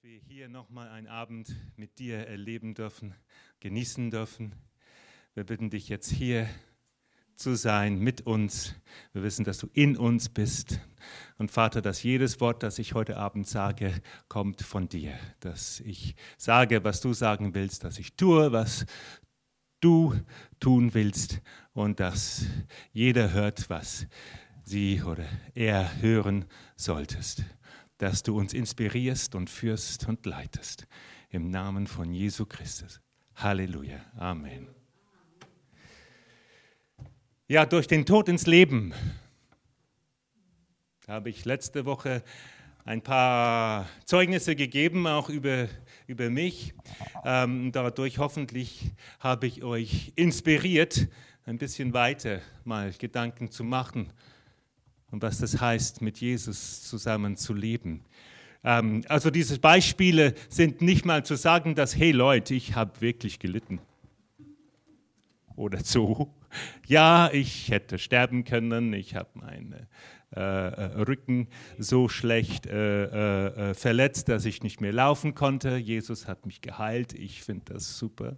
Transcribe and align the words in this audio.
dass 0.00 0.10
wir 0.10 0.18
hier 0.18 0.48
nochmal 0.48 0.88
einen 0.88 1.08
Abend 1.08 1.54
mit 1.76 1.98
dir 1.98 2.26
erleben 2.26 2.72
dürfen, 2.72 3.14
genießen 3.58 4.10
dürfen. 4.10 4.54
Wir 5.34 5.44
bitten 5.44 5.68
dich 5.68 5.90
jetzt 5.90 6.10
hier 6.10 6.48
zu 7.36 7.54
sein 7.54 7.98
mit 7.98 8.22
uns. 8.22 8.74
Wir 9.12 9.22
wissen, 9.22 9.44
dass 9.44 9.58
du 9.58 9.68
in 9.74 9.98
uns 9.98 10.30
bist. 10.30 10.80
Und 11.36 11.50
Vater, 11.50 11.82
dass 11.82 12.02
jedes 12.02 12.40
Wort, 12.40 12.62
das 12.62 12.78
ich 12.78 12.94
heute 12.94 13.18
Abend 13.18 13.46
sage, 13.46 13.92
kommt 14.28 14.62
von 14.62 14.88
dir. 14.88 15.12
Dass 15.40 15.80
ich 15.80 16.14
sage, 16.38 16.82
was 16.82 17.02
du 17.02 17.12
sagen 17.12 17.54
willst, 17.54 17.84
dass 17.84 17.98
ich 17.98 18.16
tue, 18.16 18.52
was 18.52 18.86
du 19.80 20.14
tun 20.60 20.94
willst 20.94 21.42
und 21.72 22.00
dass 22.00 22.46
jeder 22.92 23.32
hört, 23.32 23.68
was 23.68 24.06
sie 24.64 25.02
oder 25.02 25.26
er 25.54 26.00
hören 26.00 26.46
solltest 26.76 27.44
dass 28.00 28.22
du 28.22 28.38
uns 28.38 28.54
inspirierst 28.54 29.34
und 29.34 29.50
führst 29.50 30.08
und 30.08 30.24
leitest. 30.24 30.86
Im 31.28 31.50
Namen 31.50 31.86
von 31.86 32.14
Jesu 32.14 32.46
Christus. 32.46 32.98
Halleluja. 33.36 34.00
Amen. 34.16 34.68
Ja, 37.46 37.66
durch 37.66 37.86
den 37.86 38.06
Tod 38.06 38.30
ins 38.30 38.46
Leben 38.46 38.94
habe 41.06 41.28
ich 41.28 41.44
letzte 41.44 41.84
Woche 41.84 42.22
ein 42.86 43.02
paar 43.02 43.86
Zeugnisse 44.06 44.56
gegeben, 44.56 45.06
auch 45.06 45.28
über, 45.28 45.68
über 46.06 46.30
mich. 46.30 46.72
Ähm, 47.22 47.70
dadurch 47.70 48.16
hoffentlich 48.16 48.92
habe 49.18 49.46
ich 49.46 49.62
euch 49.62 50.14
inspiriert, 50.16 51.06
ein 51.44 51.58
bisschen 51.58 51.92
weiter 51.92 52.40
mal 52.64 52.92
Gedanken 52.92 53.50
zu 53.50 53.62
machen 53.62 54.10
und 55.10 55.22
was 55.22 55.38
das 55.38 55.60
heißt, 55.60 56.02
mit 56.02 56.18
Jesus 56.18 56.82
zusammen 56.82 57.36
zu 57.36 57.54
leben. 57.54 58.04
Ähm, 58.62 59.02
also 59.08 59.30
diese 59.30 59.58
Beispiele 59.58 60.34
sind 60.48 60.82
nicht 60.82 61.04
mal 61.04 61.24
zu 61.24 61.36
sagen, 61.36 61.74
dass, 61.74 61.96
hey 61.96 62.12
Leute, 62.12 62.54
ich 62.54 62.74
habe 62.74 63.00
wirklich 63.00 63.38
gelitten. 63.38 63.80
Oder 65.56 65.82
so. 65.84 66.34
Ja, 66.86 67.30
ich 67.32 67.70
hätte 67.70 67.98
sterben 67.98 68.44
können, 68.44 68.92
ich 68.92 69.14
habe 69.14 69.28
meinen 69.34 69.86
äh, 70.34 70.40
äh, 70.40 71.02
Rücken 71.02 71.48
so 71.78 72.08
schlecht 72.08 72.66
äh, 72.66 73.04
äh, 73.04 73.70
äh, 73.70 73.74
verletzt, 73.74 74.28
dass 74.28 74.44
ich 74.44 74.62
nicht 74.62 74.80
mehr 74.80 74.92
laufen 74.92 75.34
konnte. 75.34 75.76
Jesus 75.76 76.28
hat 76.28 76.46
mich 76.46 76.60
geheilt, 76.60 77.12
ich 77.14 77.42
finde 77.42 77.74
das 77.74 77.98
super. 77.98 78.36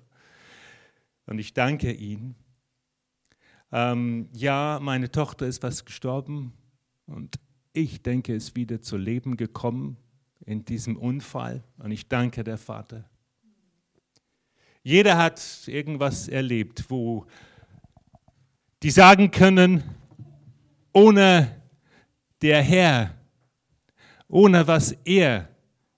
Und 1.27 1.39
ich 1.39 1.55
danke 1.55 1.93
ihm. 1.93 2.35
Ähm, 3.73 4.29
ja, 4.33 4.79
meine 4.83 5.11
Tochter 5.11 5.47
ist 5.47 5.63
was 5.63 5.85
gestorben, 5.85 6.53
und 7.07 7.39
ich 7.73 8.03
denke, 8.03 8.35
ist 8.35 8.55
wieder 8.55 8.81
zu 8.81 8.97
Leben 8.97 9.37
gekommen 9.37 9.97
in 10.45 10.65
diesem 10.65 10.97
Unfall. 10.97 11.63
Und 11.79 11.91
ich 11.91 12.09
danke 12.09 12.45
der 12.45 12.59
Vater. 12.59 13.09
Jeder 14.83 15.17
hat 15.17 15.41
irgendwas 15.67 16.29
erlebt, 16.29 16.85
wo 16.89 17.27
die 18.83 18.91
sagen 18.91 19.31
können, 19.31 19.83
ohne 20.93 21.63
der 22.43 22.63
Herr, 22.63 23.15
ohne 24.29 24.67
was 24.67 24.93
er 25.05 25.49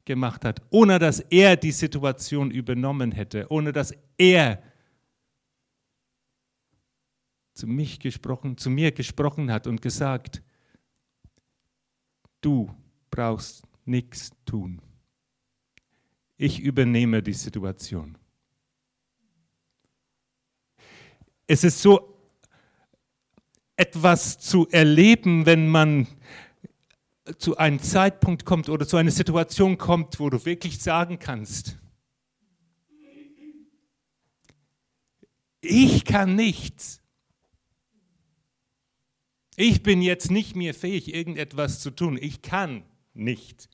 gemacht 0.04 0.44
hat, 0.44 0.60
ohne 0.70 0.98
dass 0.98 1.20
er 1.20 1.56
die 1.56 1.72
Situation 1.72 2.50
übernommen 2.50 3.10
hätte, 3.10 3.50
ohne 3.50 3.72
dass 3.72 3.94
er 4.18 4.62
zu 7.54 7.66
mich 7.66 8.00
gesprochen, 8.00 8.58
zu 8.58 8.68
mir 8.68 8.92
gesprochen 8.92 9.50
hat 9.50 9.66
und 9.66 9.80
gesagt, 9.80 10.42
Du 12.44 12.70
brauchst 13.08 13.62
nichts 13.86 14.32
tun. 14.44 14.82
Ich 16.36 16.60
übernehme 16.60 17.22
die 17.22 17.32
Situation. 17.32 18.18
Es 21.46 21.64
ist 21.64 21.80
so 21.80 22.18
etwas 23.76 24.38
zu 24.40 24.68
erleben, 24.68 25.46
wenn 25.46 25.68
man 25.68 26.06
zu 27.38 27.56
einem 27.56 27.80
Zeitpunkt 27.80 28.44
kommt 28.44 28.68
oder 28.68 28.86
zu 28.86 28.98
einer 28.98 29.10
Situation 29.10 29.78
kommt, 29.78 30.20
wo 30.20 30.28
du 30.28 30.44
wirklich 30.44 30.82
sagen 30.82 31.18
kannst, 31.18 31.78
ich 35.62 36.04
kann 36.04 36.36
nichts. 36.36 37.00
Ich 39.56 39.82
bin 39.82 40.02
jetzt 40.02 40.30
nicht 40.30 40.56
mehr 40.56 40.74
fähig, 40.74 41.14
irgendetwas 41.14 41.80
zu 41.80 41.90
tun. 41.90 42.18
Ich 42.20 42.42
kann 42.42 42.84
nicht. 43.12 43.68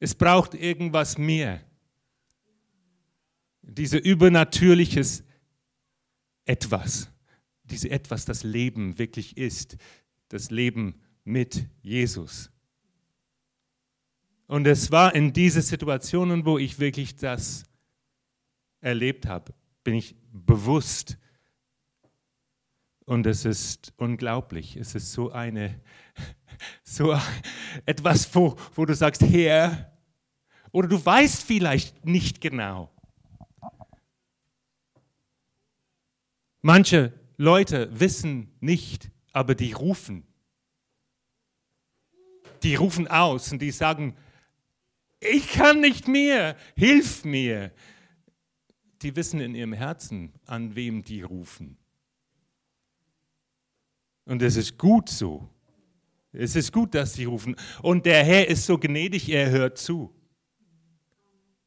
Es 0.00 0.14
braucht 0.14 0.54
irgendwas 0.54 1.16
mehr. 1.16 1.64
Diese 3.62 3.98
übernatürliches 3.98 5.22
etwas, 6.44 7.08
diese 7.62 7.88
etwas, 7.90 8.24
das 8.24 8.42
Leben 8.42 8.98
wirklich 8.98 9.36
ist, 9.36 9.76
das 10.28 10.50
Leben 10.50 11.00
mit 11.24 11.68
Jesus. 11.82 12.50
Und 14.48 14.66
es 14.66 14.90
war 14.90 15.14
in 15.14 15.32
diese 15.32 15.62
Situationen, 15.62 16.44
wo 16.44 16.58
ich 16.58 16.80
wirklich 16.80 17.14
das 17.14 17.64
erlebt 18.80 19.26
habe, 19.26 19.54
bin 19.84 19.94
ich 19.94 20.16
bewusst 20.32 21.16
und 23.06 23.26
es 23.26 23.44
ist 23.44 23.92
unglaublich. 23.96 24.76
Es 24.76 24.94
ist 24.94 25.12
so 25.12 25.30
eine, 25.30 25.80
so 26.82 27.18
etwas, 27.86 28.34
wo, 28.34 28.56
wo 28.74 28.84
du 28.84 28.94
sagst, 28.94 29.22
Herr, 29.22 29.92
oder 30.70 30.88
du 30.88 31.04
weißt 31.04 31.42
vielleicht 31.42 32.04
nicht 32.04 32.40
genau. 32.40 32.90
Manche 36.62 37.12
Leute 37.36 37.88
wissen 37.98 38.54
nicht, 38.60 39.10
aber 39.32 39.54
die 39.54 39.72
rufen. 39.72 40.24
Die 42.62 42.76
rufen 42.76 43.08
aus 43.08 43.50
und 43.50 43.60
die 43.60 43.72
sagen, 43.72 44.16
ich 45.18 45.52
kann 45.52 45.80
nicht 45.80 46.06
mehr, 46.06 46.56
hilf 46.76 47.24
mir. 47.24 47.72
Die 49.02 49.16
wissen 49.16 49.40
in 49.40 49.56
ihrem 49.56 49.72
Herzen, 49.72 50.32
an 50.46 50.76
wem 50.76 51.02
die 51.02 51.22
rufen. 51.22 51.81
Und 54.24 54.42
es 54.42 54.56
ist 54.56 54.78
gut 54.78 55.08
so. 55.08 55.48
Es 56.32 56.56
ist 56.56 56.72
gut, 56.72 56.94
dass 56.94 57.14
sie 57.14 57.24
rufen. 57.24 57.56
Und 57.82 58.06
der 58.06 58.24
Herr 58.24 58.48
ist 58.48 58.64
so 58.64 58.78
gnädig, 58.78 59.28
er 59.28 59.50
hört 59.50 59.78
zu. 59.78 60.14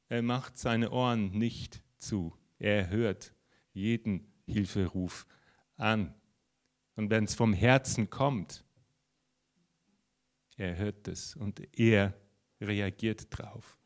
Er 0.09 0.21
macht 0.21 0.57
seine 0.57 0.91
Ohren 0.91 1.31
nicht 1.31 1.81
zu. 1.97 2.35
Er 2.57 2.89
hört 2.89 3.33
jeden 3.73 4.27
Hilferuf 4.47 5.27
an. 5.77 6.13
Und 6.95 7.09
wenn 7.09 7.25
es 7.25 7.35
vom 7.35 7.53
Herzen 7.53 8.09
kommt, 8.09 8.63
er 10.57 10.77
hört 10.77 11.07
es 11.07 11.35
und 11.35 11.61
er 11.77 12.13
reagiert 12.61 13.27
drauf. 13.29 13.77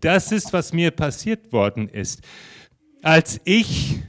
Das 0.00 0.32
ist, 0.32 0.52
was 0.52 0.72
mir 0.72 0.90
passiert 0.90 1.52
worden 1.52 1.88
ist. 1.88 2.22
Als 3.02 3.40
ich 3.44 4.00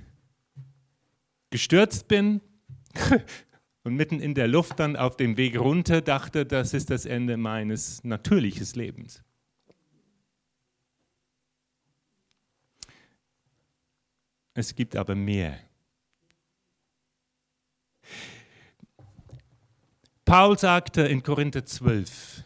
gestürzt 1.49 2.07
bin, 2.07 2.41
und 3.83 3.95
mitten 3.95 4.19
in 4.19 4.33
der 4.33 4.47
Luft 4.47 4.79
dann 4.79 4.95
auf 4.95 5.17
dem 5.17 5.37
Weg 5.37 5.59
runter 5.59 6.01
dachte, 6.01 6.45
das 6.45 6.73
ist 6.73 6.89
das 6.89 7.05
Ende 7.05 7.37
meines 7.37 8.03
natürlichen 8.03 8.67
Lebens. 8.75 9.23
Es 14.53 14.75
gibt 14.75 14.95
aber 14.95 15.15
mehr. 15.15 15.59
Paul 20.25 20.57
sagte 20.57 21.01
in 21.01 21.23
Korinther 21.23 21.65
12, 21.65 22.43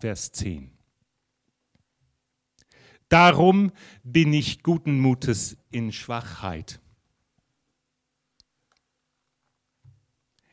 Vers 0.00 0.32
10, 0.32 0.70
Darum 3.08 3.72
bin 4.02 4.32
ich 4.32 4.62
guten 4.62 5.00
Mutes 5.00 5.56
in 5.70 5.92
Schwachheit 5.92 6.80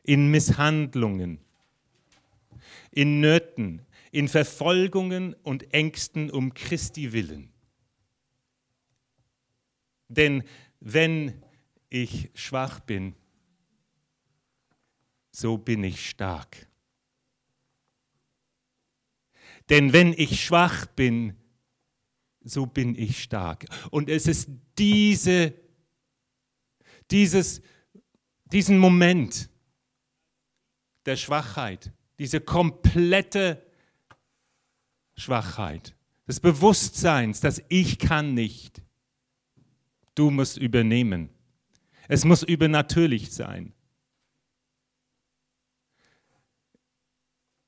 in 0.06 0.30
Misshandlungen, 0.30 1.40
in 2.92 3.20
Nöten, 3.20 3.82
in 4.12 4.28
Verfolgungen 4.28 5.34
und 5.42 5.74
Ängsten 5.74 6.30
um 6.30 6.54
Christi 6.54 7.12
willen. 7.12 7.52
Denn 10.08 10.44
wenn 10.78 11.42
ich 11.90 12.30
schwach 12.34 12.78
bin, 12.80 13.16
so 15.32 15.58
bin 15.58 15.82
ich 15.82 16.08
stark. 16.08 16.68
Denn 19.68 19.92
wenn 19.92 20.12
ich 20.12 20.44
schwach 20.44 20.86
bin, 20.86 21.36
so 22.44 22.64
bin 22.64 22.94
ich 22.94 23.24
stark. 23.24 23.66
Und 23.90 24.08
es 24.08 24.28
ist 24.28 24.48
diese, 24.78 25.52
dieses, 27.10 27.60
diesen 28.52 28.78
Moment, 28.78 29.50
der 31.06 31.16
Schwachheit, 31.16 31.92
diese 32.18 32.40
komplette 32.40 33.62
Schwachheit, 35.16 35.94
des 36.26 36.40
Bewusstseins, 36.40 37.40
dass 37.40 37.62
ich 37.68 37.98
kann 37.98 38.34
nicht. 38.34 38.82
Du 40.14 40.30
musst 40.30 40.56
übernehmen. 40.56 41.30
Es 42.08 42.24
muss 42.24 42.42
übernatürlich 42.42 43.32
sein. 43.32 43.72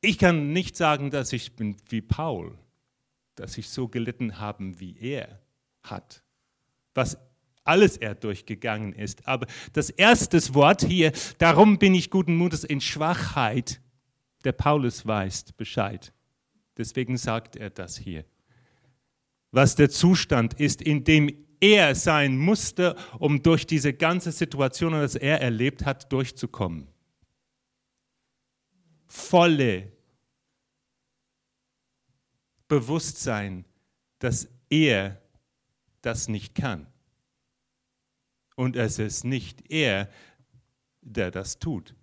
Ich 0.00 0.18
kann 0.18 0.52
nicht 0.52 0.76
sagen, 0.76 1.10
dass 1.10 1.32
ich 1.32 1.56
bin 1.56 1.76
wie 1.88 2.00
Paul, 2.00 2.56
dass 3.34 3.58
ich 3.58 3.68
so 3.68 3.88
gelitten 3.88 4.38
habe, 4.38 4.78
wie 4.80 4.96
er 4.98 5.40
hat, 5.82 6.22
was 6.94 7.18
alles 7.68 7.96
er 7.96 8.14
durchgegangen 8.14 8.92
ist. 8.92 9.26
Aber 9.28 9.46
das 9.72 9.90
erste 9.90 10.38
Wort 10.54 10.82
hier, 10.82 11.12
darum 11.38 11.78
bin 11.78 11.94
ich 11.94 12.10
guten 12.10 12.36
Mutes 12.36 12.64
in 12.64 12.80
Schwachheit, 12.80 13.80
der 14.44 14.52
Paulus 14.52 15.06
weiß 15.06 15.52
Bescheid. 15.52 16.12
Deswegen 16.76 17.16
sagt 17.16 17.56
er 17.56 17.70
das 17.70 17.98
hier. 17.98 18.24
Was 19.50 19.76
der 19.76 19.90
Zustand 19.90 20.54
ist, 20.54 20.82
in 20.82 21.04
dem 21.04 21.46
er 21.60 21.94
sein 21.94 22.38
musste, 22.38 22.94
um 23.18 23.42
durch 23.42 23.66
diese 23.66 23.92
ganze 23.92 24.32
Situation, 24.32 24.92
das 24.92 25.16
er 25.16 25.40
erlebt 25.40 25.84
hat, 25.84 26.12
durchzukommen 26.12 26.88
volle 29.08 29.90
Bewusstsein, 32.68 33.64
dass 34.18 34.48
er 34.68 35.20
das 36.02 36.28
nicht 36.28 36.54
kann. 36.54 36.86
Und 38.58 38.74
es 38.74 38.98
ist 38.98 39.22
nicht 39.22 39.70
er, 39.70 40.10
der 41.00 41.30
das 41.30 41.60
tut. 41.60 41.94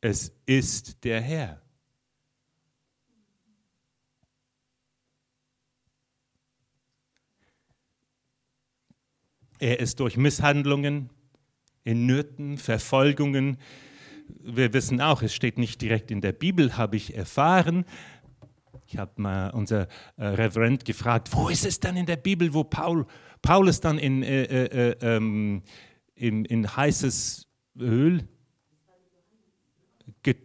Es 0.00 0.32
ist 0.46 1.02
der 1.02 1.20
Herr. 1.20 1.60
Er 9.58 9.80
ist 9.80 9.98
durch 9.98 10.16
Misshandlungen, 10.16 11.10
in 11.82 12.06
Nöten, 12.06 12.56
Verfolgungen, 12.56 13.58
wir 14.28 14.72
wissen 14.72 15.00
auch, 15.00 15.22
es 15.22 15.34
steht 15.34 15.58
nicht 15.58 15.82
direkt 15.82 16.12
in 16.12 16.20
der 16.20 16.32
Bibel, 16.32 16.76
habe 16.76 16.94
ich 16.94 17.16
erfahren. 17.16 17.84
Ich 18.86 18.98
habe 18.98 19.20
mal 19.20 19.50
unser 19.50 19.88
äh, 20.16 20.26
Reverend 20.26 20.84
gefragt, 20.84 21.30
wo 21.32 21.48
ist 21.48 21.64
es 21.66 21.80
dann 21.80 21.96
in 21.96 22.06
der 22.06 22.16
Bibel, 22.16 22.54
wo 22.54 22.62
Paul, 22.62 23.06
Paulus 23.42 23.80
dann 23.80 23.98
in, 23.98 24.22
äh, 24.22 24.42
äh, 24.44 24.90
äh 24.90 25.16
ähm, 25.16 25.62
in, 26.14 26.44
in, 26.44 26.76
heißes 26.76 27.46
Öl 27.78 28.28
ge, 30.22 30.36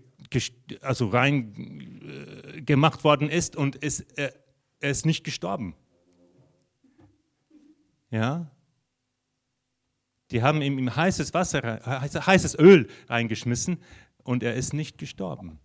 also 0.81 1.07
rein 1.09 2.51
äh, 2.55 2.61
gemacht 2.61 3.03
worden 3.03 3.29
ist 3.29 3.55
und 3.55 3.75
ist, 3.75 4.05
er 4.17 4.33
ist 4.79 5.05
nicht 5.05 5.23
gestorben. 5.23 5.75
Ja, 8.09 8.49
die 10.31 10.41
haben 10.41 10.61
ihm 10.61 10.95
heißes 10.95 11.33
Wasser, 11.33 11.81
heißes 11.85 12.57
Öl 12.57 12.87
reingeschmissen 13.07 13.81
und 14.23 14.41
er 14.43 14.55
ist 14.55 14.73
nicht 14.73 14.97
gestorben. 14.97 15.59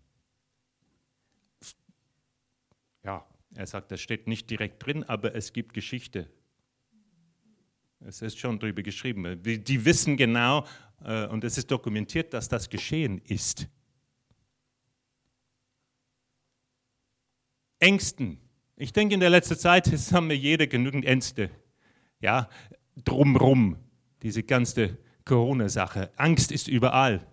Ja, 3.03 3.27
er 3.55 3.67
sagt, 3.67 3.91
das 3.91 4.01
steht 4.01 4.27
nicht 4.27 4.51
direkt 4.51 4.85
drin, 4.85 5.05
aber 5.05 5.35
es 5.35 5.53
gibt 5.53 5.73
Geschichte. 5.73 6.31
Es 8.07 8.23
ist 8.23 8.39
schon 8.39 8.59
darüber 8.59 8.83
geschrieben. 8.83 9.43
Die 9.43 9.85
wissen 9.85 10.17
genau 10.17 10.67
äh, 11.05 11.27
und 11.27 11.45
es 11.45 11.59
ist 11.59 11.71
dokumentiert, 11.71 12.33
dass 12.33 12.49
das 12.49 12.69
geschehen 12.69 13.21
ist. 13.25 13.69
Ängsten. 17.79 18.39
Ich 18.77 18.93
denke, 18.93 19.15
in 19.15 19.21
der 19.21 19.31
letzten 19.31 19.59
Zeit 19.59 19.87
haben 20.13 20.29
wir 20.29 20.37
jeder 20.37 20.67
genügend 20.67 21.05
Ängste. 21.05 21.51
Ja, 22.21 22.49
drumrum 23.05 23.77
diese 24.23 24.43
ganze 24.43 24.99
Corona-Sache. 25.25 26.11
Angst 26.17 26.53
ist 26.53 26.69
überall. 26.69 27.27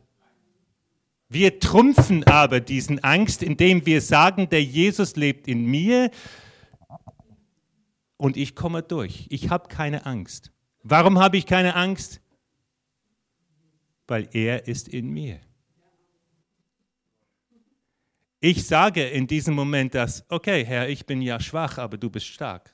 Wir 1.29 1.59
trumpfen 1.59 2.23
aber 2.25 2.61
diesen 2.61 3.03
Angst, 3.03 3.43
indem 3.43 3.85
wir 3.85 4.01
sagen, 4.01 4.47
der 4.49 4.63
Jesus 4.63 5.17
lebt 5.17 5.47
in 5.47 5.65
mir 5.65 6.09
und 8.15 8.37
ich 8.37 8.55
komme 8.55 8.81
durch. 8.81 9.27
Ich 9.29 9.49
habe 9.49 9.67
keine 9.67 10.05
Angst. 10.05 10.51
Warum 10.89 11.19
habe 11.19 11.35
ich 11.35 11.45
keine 11.45 11.75
Angst? 11.75 12.21
Weil 14.07 14.29
er 14.31 14.67
ist 14.67 14.87
in 14.87 15.09
mir. 15.09 15.41
Ich 18.39 18.65
sage 18.65 19.05
in 19.05 19.27
diesem 19.27 19.53
Moment 19.53 19.95
dass, 19.95 20.23
okay, 20.29 20.63
Herr, 20.63 20.87
ich 20.87 21.05
bin 21.05 21.21
ja 21.21 21.41
schwach, 21.41 21.77
aber 21.77 21.97
du 21.97 22.09
bist 22.09 22.27
stark. 22.27 22.73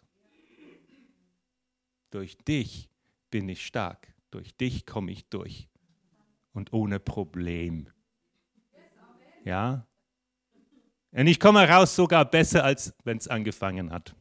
Durch 2.12 2.38
dich 2.38 2.92
bin 3.31 3.50
ich 3.50 3.65
stark. 3.65 4.13
Durch 4.30 4.56
dich 4.56 4.86
komme 4.86 5.12
ich 5.12 5.27
durch. 5.30 5.68
Und 6.54 6.71
ohne 6.71 7.00
Problem. 7.00 7.89
Ja? 9.44 9.88
Und 11.12 11.25
ich 11.25 11.39
komme 11.39 11.68
raus 11.68 11.95
sogar 11.95 12.25
besser, 12.25 12.63
als 12.63 12.94
wenn 13.04 13.18
es 13.18 13.27
angefangen 13.27 13.89
hat. 13.89 14.15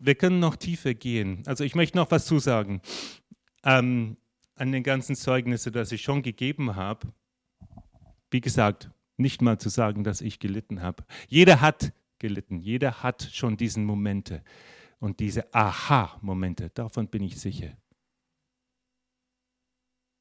Wir 0.00 0.14
können 0.14 0.40
noch 0.40 0.56
tiefer 0.56 0.94
gehen. 0.94 1.42
Also 1.46 1.62
ich 1.62 1.74
möchte 1.74 1.96
noch 1.98 2.10
was 2.10 2.26
zusagen. 2.26 2.80
Ähm, 3.64 4.16
an 4.56 4.72
den 4.72 4.82
ganzen 4.82 5.14
Zeugnissen, 5.14 5.72
das 5.72 5.92
ich 5.92 6.02
schon 6.02 6.22
gegeben 6.22 6.74
habe. 6.74 7.12
Wie 8.30 8.40
gesagt, 8.40 8.90
nicht 9.16 9.42
mal 9.42 9.58
zu 9.58 9.68
sagen, 9.68 10.02
dass 10.02 10.20
ich 10.20 10.38
gelitten 10.38 10.82
habe. 10.82 11.04
Jeder 11.28 11.60
hat 11.60 11.92
gelitten. 12.18 12.58
Jeder 12.58 13.02
hat 13.02 13.28
schon 13.32 13.56
diesen 13.56 13.84
Momente 13.84 14.42
und 15.00 15.20
diese 15.20 15.52
Aha-Momente, 15.52 16.70
davon 16.70 17.08
bin 17.08 17.22
ich 17.22 17.40
sicher. 17.40 17.76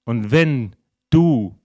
Und 0.06 0.32
wenn 0.32 0.76
du 1.10 1.60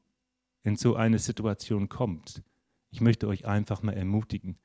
in 0.62 0.76
so 0.76 0.96
eine 0.96 1.18
Situation 1.18 1.88
kommst, 1.88 2.42
ich 2.90 3.00
möchte 3.00 3.26
euch 3.26 3.46
einfach 3.46 3.82
mal 3.82 3.94
ermutigen. 3.94 4.58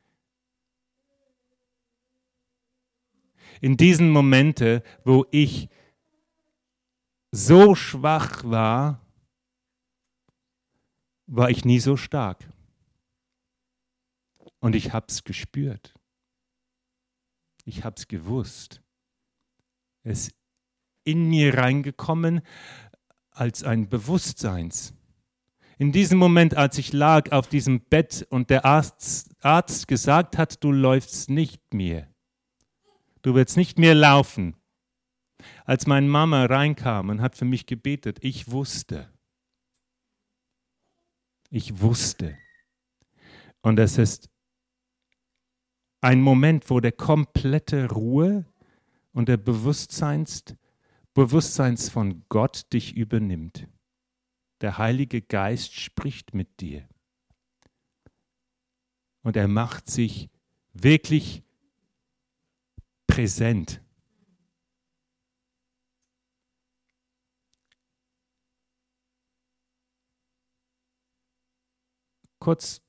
In 3.61 3.77
diesen 3.77 4.09
Momenten, 4.11 4.81
wo 5.03 5.25
ich 5.31 5.69
so 7.31 7.75
schwach 7.75 8.43
war, 8.43 9.05
war 11.27 11.49
ich 11.49 11.65
nie 11.65 11.79
so 11.79 11.95
stark. 11.95 12.51
Und 14.59 14.75
ich 14.75 14.93
habe 14.93 15.05
es 15.09 15.23
gespürt. 15.23 15.93
Ich 17.65 17.83
habe 17.83 17.95
es 17.97 18.07
gewusst. 18.07 18.81
Es 20.03 20.27
ist 20.27 20.35
in 21.03 21.29
mir 21.29 21.57
reingekommen 21.57 22.41
als 23.31 23.63
ein 23.63 23.89
Bewusstseins. 23.89 24.93
In 25.77 25.91
diesem 25.91 26.19
Moment, 26.19 26.55
als 26.55 26.77
ich 26.77 26.91
lag 26.91 27.31
auf 27.31 27.47
diesem 27.47 27.79
Bett 27.79 28.27
und 28.29 28.49
der 28.49 28.65
Arzt, 28.65 29.33
Arzt 29.41 29.87
gesagt 29.87 30.37
hat, 30.37 30.63
du 30.63 30.71
läufst 30.71 31.29
nicht 31.29 31.73
mehr. 31.73 32.07
Du 33.21 33.35
wirst 33.35 33.57
nicht 33.57 33.77
mehr 33.77 33.95
laufen. 33.95 34.55
Als 35.65 35.87
meine 35.87 36.07
Mama 36.07 36.45
reinkam 36.45 37.09
und 37.09 37.21
hat 37.21 37.35
für 37.35 37.45
mich 37.45 37.65
gebetet, 37.65 38.19
ich 38.21 38.51
wusste. 38.51 39.11
Ich 41.49 41.79
wusste. 41.81 42.37
Und 43.61 43.79
es 43.79 43.97
ist 43.97 44.29
ein 46.01 46.21
Moment, 46.21 46.69
wo 46.69 46.79
der 46.79 46.91
komplette 46.91 47.89
Ruhe 47.91 48.45
und 49.11 49.27
der 49.27 49.37
Bewusstseins, 49.37 50.43
Bewusstseins 51.13 51.89
von 51.89 52.23
Gott 52.29 52.71
dich 52.71 52.95
übernimmt. 52.95 53.67
Der 54.61 54.77
Heilige 54.77 55.21
Geist 55.21 55.73
spricht 55.73 56.33
mit 56.33 56.59
dir. 56.59 56.87
Und 59.23 59.35
er 59.35 59.47
macht 59.47 59.89
sich 59.89 60.29
wirklich 60.73 61.43
präsent. 63.09 63.81
Kurz 72.39 72.81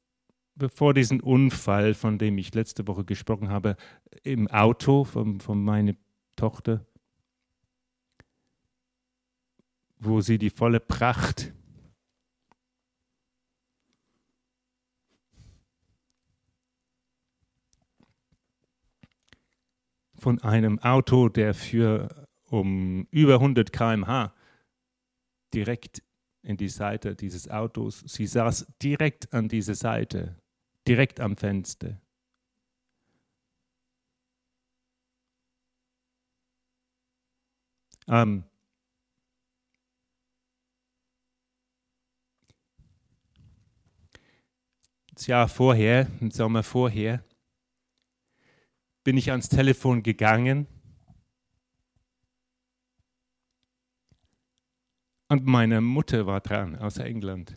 bevor 0.55 0.95
diesen 0.95 1.21
Unfall, 1.21 1.95
von 1.95 2.19
dem 2.19 2.39
ich 2.39 2.55
letzte 2.55 2.87
Woche 2.87 3.05
gesprochen 3.05 3.49
habe, 3.49 3.77
im 4.23 4.47
Auto 4.49 5.05
von, 5.05 5.41
von 5.41 5.65
meiner 5.65 5.95
Tochter, 6.37 6.87
wo 9.99 10.21
sie 10.21 10.39
die 10.39 10.51
volle 10.51 10.81
Pracht 10.81 11.53
von 20.21 20.41
einem 20.43 20.79
Auto, 20.81 21.29
der 21.29 21.55
für 21.55 22.27
um 22.45 23.07
über 23.11 23.35
100 23.35 23.73
km/h 23.73 24.35
direkt 25.55 26.03
in 26.43 26.57
die 26.57 26.69
Seite 26.69 27.15
dieses 27.17 27.49
Autos. 27.49 28.01
Sie 28.07 28.27
saß 28.27 28.67
direkt 28.83 29.33
an 29.33 29.49
dieser 29.49 29.75
Seite, 29.75 30.37
direkt 30.87 31.21
am 31.21 31.37
Fenster. 31.37 32.01
Ähm, 38.09 38.45
das 45.15 45.27
Jahr 45.27 45.49
vorher, 45.49 46.09
im 46.21 46.31
Sommer 46.31 46.63
vorher, 46.63 47.23
bin 49.05 49.17
ich 49.17 49.31
ans 49.31 49.49
Telefon 49.49 50.03
gegangen 50.03 50.67
und 55.29 55.47
meine 55.47 55.81
Mutter 55.81 56.27
war 56.27 56.41
dran 56.41 56.77
aus 56.77 56.99
England. 56.99 57.57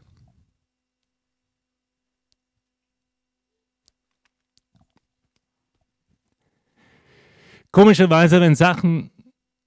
Komischerweise, 7.72 8.40
wenn 8.40 8.56
Sachen 8.56 9.10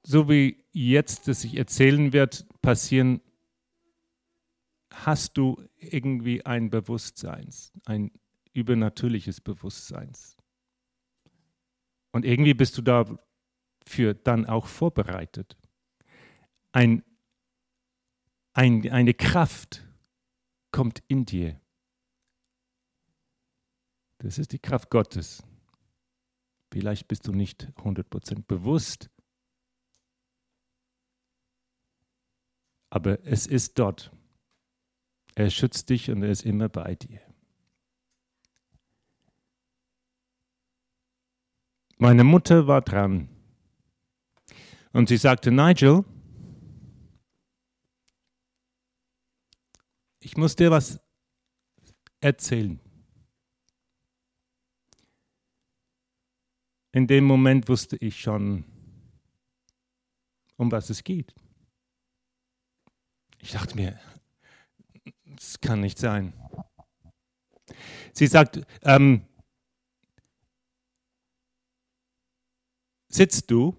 so 0.07 0.29
wie 0.29 0.65
jetzt, 0.71 1.27
das 1.27 1.43
ich 1.43 1.57
erzählen 1.57 2.13
wird, 2.13 2.47
passieren, 2.63 3.21
hast 4.93 5.37
du 5.37 5.61
irgendwie 5.79 6.47
ein 6.47 6.71
Bewusstsein, 6.71 7.49
ein 7.85 8.13
übernatürliches 8.53 9.41
Bewusstsein. 9.41 10.13
Und 12.17 12.25
irgendwie 12.25 12.55
bist 12.55 12.79
du 12.79 12.81
dafür 12.81 14.15
dann 14.15 14.47
auch 14.47 14.69
vorbereitet. 14.69 15.55
Ein, 16.73 17.05
ein, 18.55 18.91
eine 18.91 19.13
Kraft 19.13 19.87
kommt 20.71 21.03
in 21.09 21.27
dir. 21.27 21.61
Das 24.17 24.39
ist 24.39 24.53
die 24.53 24.59
Kraft 24.59 24.89
Gottes. 24.89 25.43
Vielleicht 26.73 27.07
bist 27.07 27.27
du 27.27 27.33
nicht 27.33 27.71
100% 27.77 28.47
bewusst, 28.47 29.11
aber 32.89 33.23
es 33.27 33.47
ist 33.47 33.79
dort. 33.79 34.11
Er 35.35 35.51
schützt 35.51 35.91
dich 35.91 36.11
und 36.11 36.23
er 36.23 36.31
ist 36.31 36.47
immer 36.47 36.71
bei 36.71 36.95
dir. 36.95 37.21
Meine 41.99 42.25
Mutter 42.25 42.67
war 42.67 42.83
dran 42.83 43.29
und 44.93 45.09
sie 45.09 45.17
sagte, 45.17 45.51
Nigel, 45.51 46.05
ich 50.21 50.37
muss 50.37 50.57
dir 50.57 50.71
was 50.71 51.01
erzählen. 52.21 52.81
In 56.93 57.07
dem 57.07 57.25
Moment 57.25 57.69
wusste 57.69 57.97
ich 57.97 58.21
schon, 58.21 58.65
um 60.57 60.71
was 60.73 60.91
es 60.91 61.03
geht. 61.03 61.35
Ich 63.39 63.53
dachte 63.53 63.75
mir, 63.75 63.99
das 65.25 65.61
kann 65.61 65.81
nicht 65.81 65.99
sein. 65.99 66.35
Sie 68.13 68.27
sagt, 68.27 68.67
ähm, 68.83 69.27
sitzt 73.17 73.51
du? 73.51 73.75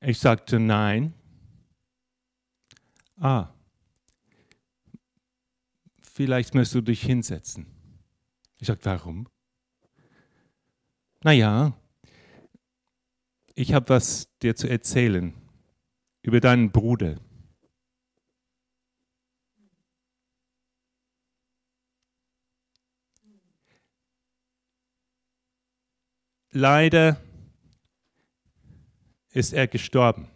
Ich 0.00 0.18
sagte 0.20 0.60
nein. 0.60 1.12
Ah, 3.16 3.52
vielleicht 6.00 6.54
müsst 6.54 6.74
du 6.74 6.80
dich 6.80 7.02
hinsetzen. 7.02 7.66
Ich 8.60 8.68
sagte, 8.68 8.84
warum? 8.86 9.28
Naja, 11.24 11.76
ich 13.54 13.72
habe 13.72 13.88
was 13.88 14.28
dir 14.38 14.54
zu 14.54 14.68
erzählen 14.68 15.34
über 16.22 16.38
deinen 16.38 16.70
Bruder. 16.70 17.18
Leider 26.60 27.16
ist 29.30 29.52
er 29.52 29.68
gestorben. 29.68 30.28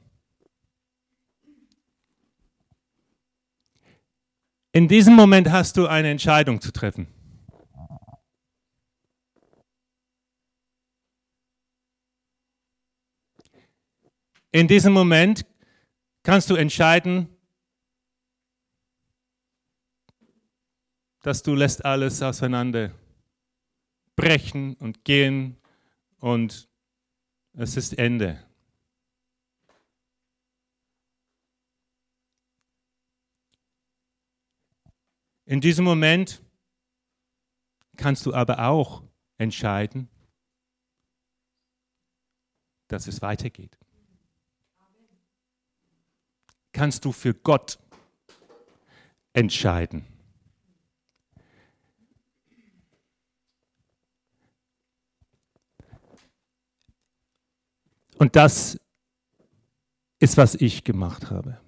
In 4.71 4.87
diesem 4.87 5.17
Moment 5.17 5.50
hast 5.50 5.76
du 5.76 5.88
eine 5.88 6.11
Entscheidung 6.12 6.61
zu 6.61 6.71
treffen. 6.71 7.09
In 14.52 14.69
diesem 14.69 14.93
Moment 14.93 15.45
kannst 16.23 16.49
du 16.50 16.55
entscheiden, 16.55 17.37
dass 21.23 21.43
du 21.43 21.57
lässt 21.57 21.85
alles 21.85 22.23
auseinander 22.23 22.93
brechen 24.14 24.75
und 24.75 25.05
gehen 25.05 25.57
und 26.23 26.69
es 27.52 27.76
ist 27.76 27.99
Ende. 27.99 28.43
In 35.45 35.61
diesem 35.61 35.85
Moment 35.85 36.43
kannst 37.97 38.25
du 38.25 38.33
aber 38.33 38.67
auch 38.67 39.02
entscheiden, 39.37 40.09
dass 42.88 43.07
es 43.07 43.21
weitergeht 43.21 43.76
kannst 46.73 47.05
du 47.05 47.12
für 47.12 47.35
Gott 47.35 47.79
entscheiden. 49.33 50.12
Und 58.23 58.37
das 58.37 58.79
ist, 60.21 60.37
was 60.37 60.55
ich 60.55 60.85
gemacht 60.85 61.29
habe. 61.29 61.61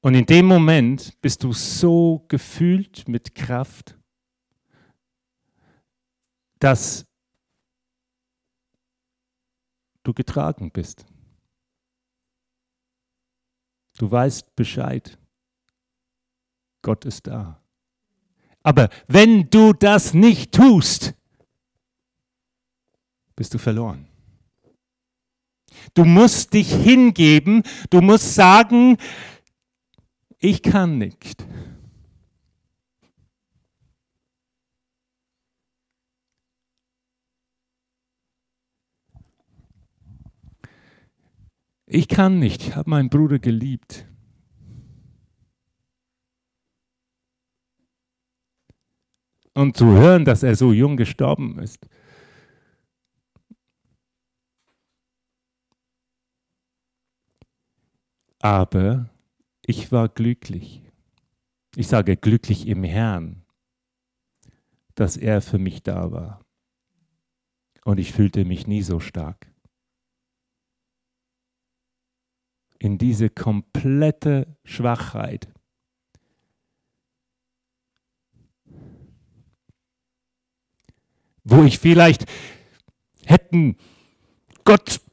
Und 0.00 0.14
in 0.14 0.26
dem 0.26 0.46
Moment 0.46 1.20
bist 1.20 1.44
du 1.44 1.52
so 1.52 2.24
gefühlt 2.26 3.06
mit 3.06 3.36
Kraft, 3.36 3.96
dass 6.58 7.06
du 10.02 10.12
getragen 10.12 10.72
bist. 10.72 11.06
Du 13.96 14.10
weißt 14.10 14.56
Bescheid. 14.56 15.16
Gott 16.82 17.04
ist 17.04 17.28
da. 17.28 17.62
Aber 18.64 18.88
wenn 19.06 19.48
du 19.50 19.72
das 19.72 20.14
nicht 20.14 20.52
tust, 20.52 21.14
bist 23.36 23.54
du 23.54 23.58
verloren. 23.58 24.06
Du 25.94 26.04
musst 26.04 26.54
dich 26.54 26.72
hingeben, 26.72 27.62
du 27.90 28.00
musst 28.00 28.34
sagen, 28.34 28.96
ich 30.38 30.62
kann 30.62 30.98
nicht. 30.98 31.44
Ich 41.86 42.08
kann 42.08 42.38
nicht, 42.38 42.62
ich 42.62 42.76
habe 42.76 42.90
meinen 42.90 43.08
Bruder 43.08 43.38
geliebt. 43.38 44.06
Und 49.52 49.76
zu 49.76 49.86
hören, 49.86 50.24
dass 50.24 50.42
er 50.42 50.56
so 50.56 50.72
jung 50.72 50.96
gestorben 50.96 51.60
ist. 51.60 51.86
Aber 58.44 59.08
ich 59.64 59.90
war 59.90 60.10
glücklich. 60.10 60.82
Ich 61.76 61.88
sage 61.88 62.14
glücklich 62.14 62.66
im 62.66 62.84
Herrn, 62.84 63.42
dass 64.94 65.16
er 65.16 65.40
für 65.40 65.56
mich 65.58 65.82
da 65.82 66.12
war. 66.12 66.44
Und 67.86 67.98
ich 67.98 68.12
fühlte 68.12 68.44
mich 68.44 68.66
nie 68.66 68.82
so 68.82 69.00
stark. 69.00 69.50
in 72.84 72.98
diese 72.98 73.30
komplette 73.30 74.58
Schwachheit. 74.64 75.48
wo 81.46 81.62
ich 81.62 81.78
vielleicht 81.78 82.24
hätten 83.26 83.76
Gott 84.64 85.03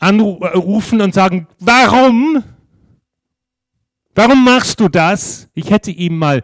anrufen 0.00 1.00
und 1.00 1.14
sagen, 1.14 1.46
warum? 1.60 2.42
Warum 4.14 4.44
machst 4.44 4.80
du 4.80 4.88
das? 4.88 5.48
Ich 5.54 5.70
hätte 5.70 5.90
ihm 5.90 6.18
mal 6.18 6.42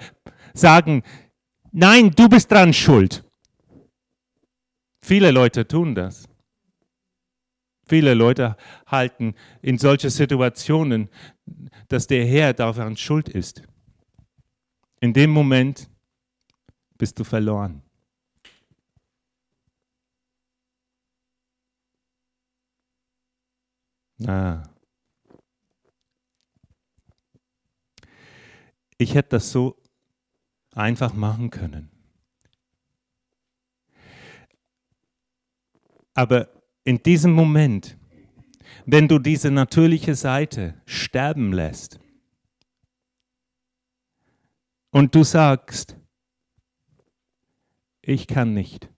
sagen, 0.54 1.02
nein, 1.72 2.12
du 2.14 2.28
bist 2.28 2.50
dran 2.50 2.72
schuld. 2.72 3.24
Viele 5.02 5.30
Leute 5.30 5.66
tun 5.66 5.94
das. 5.94 6.28
Viele 7.88 8.14
Leute 8.14 8.56
halten 8.86 9.34
in 9.62 9.78
solche 9.78 10.10
Situationen, 10.10 11.08
dass 11.88 12.06
der 12.06 12.24
Herr 12.26 12.52
daran 12.52 12.96
schuld 12.96 13.28
ist. 13.28 13.62
In 15.00 15.12
dem 15.12 15.30
Moment 15.30 15.88
bist 16.98 17.18
du 17.18 17.24
verloren. 17.24 17.82
Ah. 24.24 24.62
Ich 28.98 29.14
hätte 29.14 29.30
das 29.30 29.50
so 29.50 29.76
einfach 30.72 31.12
machen 31.12 31.50
können. 31.50 31.90
Aber 36.14 36.48
in 36.84 37.02
diesem 37.02 37.32
Moment, 37.32 37.98
wenn 38.86 39.06
du 39.06 39.18
diese 39.18 39.50
natürliche 39.50 40.14
Seite 40.14 40.80
sterben 40.86 41.52
lässt 41.52 42.00
und 44.90 45.14
du 45.14 45.24
sagst, 45.24 45.98
ich 48.00 48.26
kann 48.26 48.54
nicht, 48.54 48.88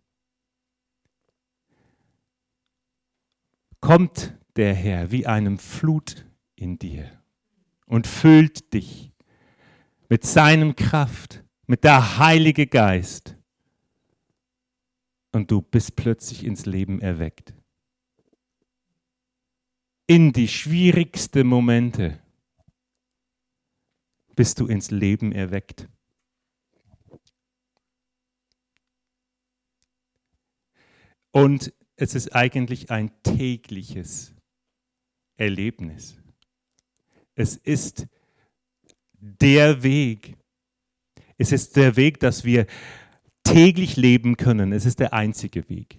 kommt 3.81 4.38
der 4.59 4.75
Herr 4.75 5.13
wie 5.13 5.25
einem 5.25 5.57
Flut 5.57 6.27
in 6.57 6.81
dir 6.81 7.23
und 7.87 8.09
füllt 8.09 8.75
dich 8.75 9.13
mit 10.09 10.25
seinem 10.25 10.75
Kraft, 10.75 11.45
mit 11.67 11.85
der 11.85 12.19
Heilige 12.19 12.67
Geist. 12.67 13.37
Und 15.31 15.53
du 15.53 15.63
bist 15.63 15.95
plötzlich 15.95 16.45
ins 16.45 16.67
Leben 16.67 17.01
erweckt. 17.01 17.55
In 20.09 20.33
die 20.33 20.49
schwierigsten 20.49 21.47
Momente 21.47 22.19
bist 24.35 24.59
du 24.59 24.67
ins 24.67 24.91
Leben 24.91 25.31
erweckt. 25.31 25.89
Und 31.31 31.73
es 31.95 32.17
ist 32.17 32.35
eigentlich 32.35 32.91
ein 32.91 33.13
tägliches 33.23 34.35
Erlebnis. 35.39 36.19
Es 37.35 37.57
ist 37.57 38.07
der 39.13 39.83
Weg. 39.83 40.37
Es 41.39 41.53
ist 41.53 41.77
der 41.77 41.97
Weg, 41.97 42.21
dass 42.21 42.45
wir 42.45 42.67
täglich 43.45 43.97
leben 43.97 44.37
können. 44.37 44.73
Es 44.73 44.85
ist 44.85 45.01
der 45.01 45.15
einzige 45.15 45.69
Weg. 45.69 45.97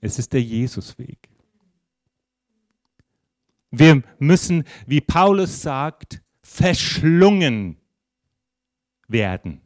Es 0.00 0.18
ist 0.18 0.32
der 0.32 0.42
Jesusweg. 0.42 1.28
Wir 3.70 4.02
müssen, 4.18 4.64
wie 4.86 5.00
Paulus 5.00 5.62
sagt, 5.62 6.22
verschlungen 6.42 7.78
werden. 9.08 9.62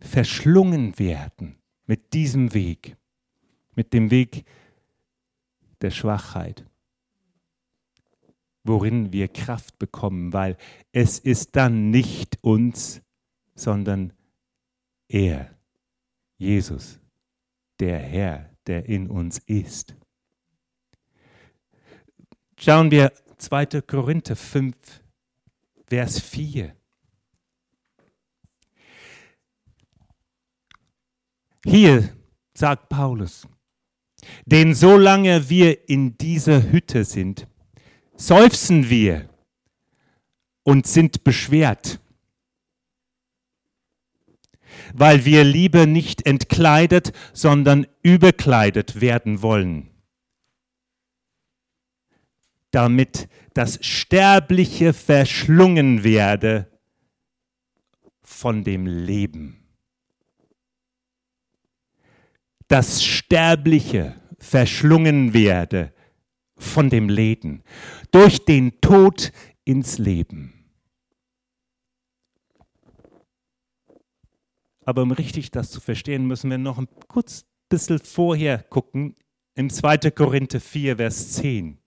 Verschlungen 0.00 0.98
werden 0.98 1.58
mit 1.86 2.14
diesem 2.14 2.54
Weg, 2.54 2.96
mit 3.74 3.92
dem 3.92 4.10
Weg 4.10 4.44
der 5.80 5.90
Schwachheit, 5.90 6.64
worin 8.64 9.12
wir 9.12 9.28
Kraft 9.28 9.78
bekommen, 9.78 10.32
weil 10.32 10.56
es 10.92 11.18
ist 11.18 11.56
dann 11.56 11.90
nicht 11.90 12.38
uns, 12.42 13.02
sondern 13.54 14.12
er, 15.08 15.54
Jesus, 16.36 17.00
der 17.80 17.98
Herr, 17.98 18.50
der 18.66 18.86
in 18.86 19.08
uns 19.08 19.38
ist. 19.38 19.94
Schauen 22.58 22.90
wir 22.90 23.12
2. 23.38 23.82
Korinther 23.82 24.36
5, 24.36 24.76
Vers 25.86 26.20
4. 26.20 26.74
Hier 31.64 32.16
sagt 32.54 32.88
Paulus, 32.88 33.46
denn 34.46 34.74
solange 34.74 35.48
wir 35.48 35.88
in 35.88 36.18
dieser 36.18 36.70
Hütte 36.70 37.04
sind, 37.04 37.46
seufzen 38.16 38.90
wir 38.90 39.28
und 40.62 40.86
sind 40.86 41.24
beschwert, 41.24 42.00
weil 44.92 45.24
wir 45.24 45.44
lieber 45.44 45.86
nicht 45.86 46.26
entkleidet, 46.26 47.12
sondern 47.32 47.86
überkleidet 48.02 49.00
werden 49.00 49.42
wollen, 49.42 49.90
damit 52.70 53.28
das 53.54 53.78
Sterbliche 53.84 54.92
verschlungen 54.92 56.04
werde 56.04 56.70
von 58.22 58.62
dem 58.62 58.86
Leben. 58.86 59.57
Das 62.68 63.02
Sterbliche 63.02 64.14
verschlungen 64.38 65.34
werde 65.34 65.92
von 66.56 66.90
dem 66.90 67.08
Leben, 67.08 67.62
durch 68.10 68.44
den 68.44 68.80
Tod 68.80 69.32
ins 69.64 69.98
Leben. 69.98 70.52
Aber 74.84 75.02
um 75.02 75.12
richtig 75.12 75.50
das 75.50 75.70
zu 75.70 75.80
verstehen, 75.80 76.26
müssen 76.26 76.50
wir 76.50 76.58
noch 76.58 76.78
ein 76.78 76.88
kurz 77.08 77.44
bisschen 77.68 77.98
vorher 77.98 78.62
gucken, 78.62 79.16
im 79.54 79.68
2. 79.68 80.10
Korinther 80.12 80.60
4, 80.60 80.96
Vers 80.96 81.32
10. 81.32 81.78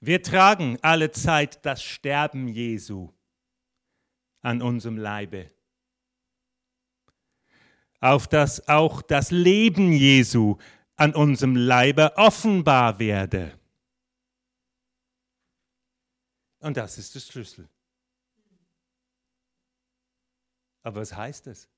Wir 0.00 0.22
tragen 0.22 0.78
alle 0.82 1.10
Zeit 1.10 1.64
das 1.64 1.82
Sterben 1.82 2.48
Jesu 2.48 3.12
an 4.40 4.62
unserem 4.62 4.96
Leibe, 4.96 5.50
auf 8.00 8.28
dass 8.28 8.68
auch 8.68 9.02
das 9.02 9.30
Leben 9.30 9.92
Jesu 9.92 10.56
an 10.96 11.14
unserem 11.14 11.56
Leibe 11.56 12.16
offenbar 12.16 12.98
werde. 12.98 13.58
Und 16.60 16.76
das 16.76 16.98
ist 16.98 17.14
der 17.14 17.20
Schlüssel. 17.20 17.68
Aber 20.82 21.00
was 21.00 21.14
heißt 21.14 21.48
es? 21.48 21.68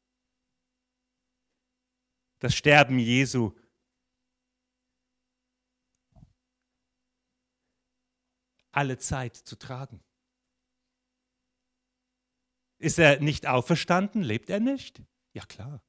Das 2.38 2.54
Sterben 2.54 2.98
Jesu 2.98 3.54
alle 8.72 8.98
Zeit 8.98 9.36
zu 9.36 9.56
tragen. 9.56 10.02
Ist 12.78 12.98
er 12.98 13.20
nicht 13.20 13.46
auferstanden? 13.46 14.22
Lebt 14.22 14.48
er 14.50 14.60
nicht? 14.60 15.02
Ja 15.32 15.44
klar. 15.44 15.82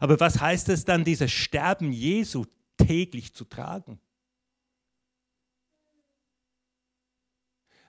Aber 0.00 0.20
was 0.20 0.40
heißt 0.40 0.68
es 0.68 0.84
dann, 0.84 1.04
dieses 1.04 1.32
Sterben 1.32 1.92
Jesu 1.92 2.44
täglich 2.76 3.34
zu 3.34 3.44
tragen? 3.44 4.00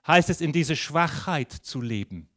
Heißt 0.06 0.30
es, 0.30 0.40
in 0.40 0.52
dieser 0.52 0.76
Schwachheit 0.76 1.52
zu 1.52 1.80
leben, 1.80 2.28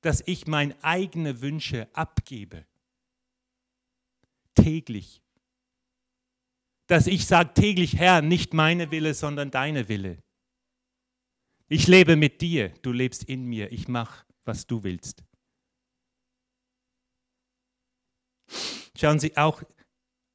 dass 0.00 0.22
ich 0.26 0.46
meine 0.46 0.82
eigenen 0.82 1.40
Wünsche 1.40 1.88
abgebe, 1.94 2.66
täglich 4.54 5.21
dass 6.86 7.06
ich 7.06 7.26
sage 7.26 7.54
täglich, 7.54 7.96
Herr, 7.96 8.22
nicht 8.22 8.54
meine 8.54 8.90
Wille, 8.90 9.14
sondern 9.14 9.50
deine 9.50 9.88
Wille. 9.88 10.18
Ich 11.68 11.86
lebe 11.86 12.16
mit 12.16 12.40
dir, 12.40 12.68
du 12.82 12.92
lebst 12.92 13.24
in 13.24 13.46
mir, 13.46 13.72
ich 13.72 13.88
mache, 13.88 14.26
was 14.44 14.66
du 14.66 14.82
willst. 14.82 15.24
Schauen 18.96 19.18
Sie 19.18 19.36
auch 19.36 19.62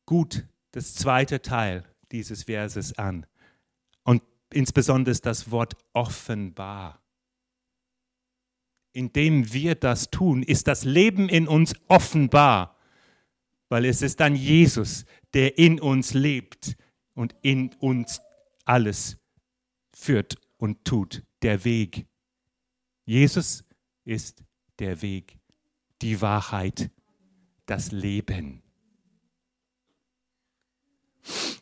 gut 0.06 0.48
das 0.72 0.96
zweite 0.96 1.42
Teil 1.42 1.84
dieses 2.12 2.44
Verses 2.44 2.98
an 2.98 3.26
und 4.04 4.24
insbesondere 4.52 5.16
das 5.16 5.52
Wort 5.52 5.76
offenbar. 5.94 7.02
Indem 8.94 9.54
wir 9.54 9.76
das 9.76 10.10
tun, 10.10 10.42
ist 10.42 10.68
das 10.68 10.86
Leben 10.86 11.30
in 11.30 11.48
uns 11.48 11.76
offenbar 11.88 12.77
weil 13.70 13.86
es 13.86 14.02
ist 14.02 14.20
dann 14.20 14.36
Jesus, 14.36 15.06
der 15.34 15.58
in 15.58 15.80
uns 15.80 16.14
lebt 16.14 16.76
und 17.14 17.36
in 17.42 17.74
uns 17.80 18.22
alles 18.66 19.18
führt 19.94 20.38
und 20.58 20.86
tut, 20.86 21.24
der 21.42 21.64
Weg. 21.64 22.06
Jesus 23.06 23.64
ist 24.06 24.44
der 24.80 25.02
Weg, 25.02 25.38
die 26.02 26.22
Wahrheit, 26.22 26.92
das 27.66 27.92
Leben. 27.92 28.62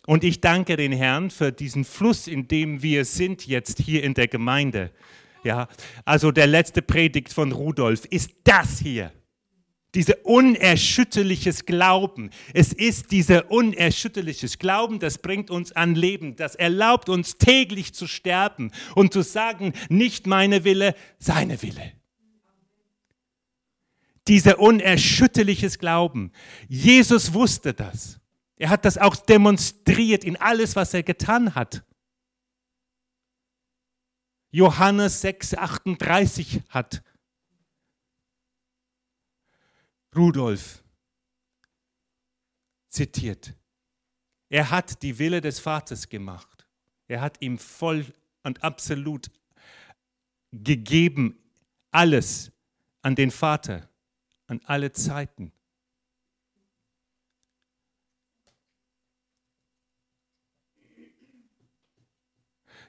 Und 0.05 0.23
ich 0.23 0.41
danke 0.41 0.75
den 0.75 0.91
Herrn 0.91 1.31
für 1.31 1.51
diesen 1.51 1.83
Fluss, 1.83 2.27
in 2.27 2.47
dem 2.47 2.83
wir 2.83 3.05
sind 3.05 3.47
jetzt 3.47 3.79
hier 3.79 4.03
in 4.03 4.13
der 4.13 4.27
Gemeinde. 4.27 4.91
Ja, 5.43 5.67
also 6.05 6.31
der 6.31 6.47
letzte 6.47 6.81
Predigt 6.81 7.33
von 7.33 7.51
Rudolf 7.51 8.05
ist 8.05 8.31
das 8.43 8.79
hier. 8.79 9.11
Diese 9.95 10.17
unerschütterliches 10.17 11.65
Glauben. 11.65 12.29
Es 12.53 12.73
ist 12.73 13.11
dieser 13.11 13.49
unerschütterliches 13.49 14.59
Glauben, 14.59 14.99
das 14.99 15.17
bringt 15.17 15.49
uns 15.49 15.71
an 15.71 15.95
Leben. 15.95 16.35
Das 16.35 16.55
erlaubt 16.55 17.07
uns 17.07 17.37
täglich 17.37 17.93
zu 17.93 18.05
sterben 18.05 18.71
und 18.93 19.13
zu 19.13 19.21
sagen, 19.21 19.71
nicht 19.87 20.27
meine 20.27 20.65
Wille, 20.65 20.95
seine 21.17 21.61
Wille. 21.61 21.93
Dieser 24.27 24.59
unerschütterliches 24.59 25.79
Glauben. 25.79 26.31
Jesus 26.67 27.33
wusste 27.33 27.73
das. 27.73 28.19
Er 28.57 28.69
hat 28.69 28.83
das 28.83 28.97
auch 28.97 29.15
demonstriert 29.15 30.25
in 30.25 30.35
alles, 30.35 30.75
was 30.75 30.93
er 30.93 31.03
getan 31.03 31.55
hat. 31.55 31.83
Johannes 34.51 35.23
6,38 35.23 36.61
hat 36.69 37.01
Rudolf 40.15 40.83
zitiert. 42.87 43.53
Er 44.49 44.71
hat 44.71 45.01
die 45.01 45.19
Wille 45.19 45.41
des 45.41 45.59
Vaters 45.59 46.07
gemacht. 46.07 46.67
Er 47.07 47.21
hat 47.21 47.41
ihm 47.41 47.57
voll 47.57 48.05
und 48.43 48.63
absolut 48.63 49.29
gegeben, 50.51 51.37
alles 51.91 52.51
an 53.01 53.15
den 53.15 53.31
Vater, 53.31 53.89
an 54.47 54.61
alle 54.65 54.91
Zeiten. 54.91 55.51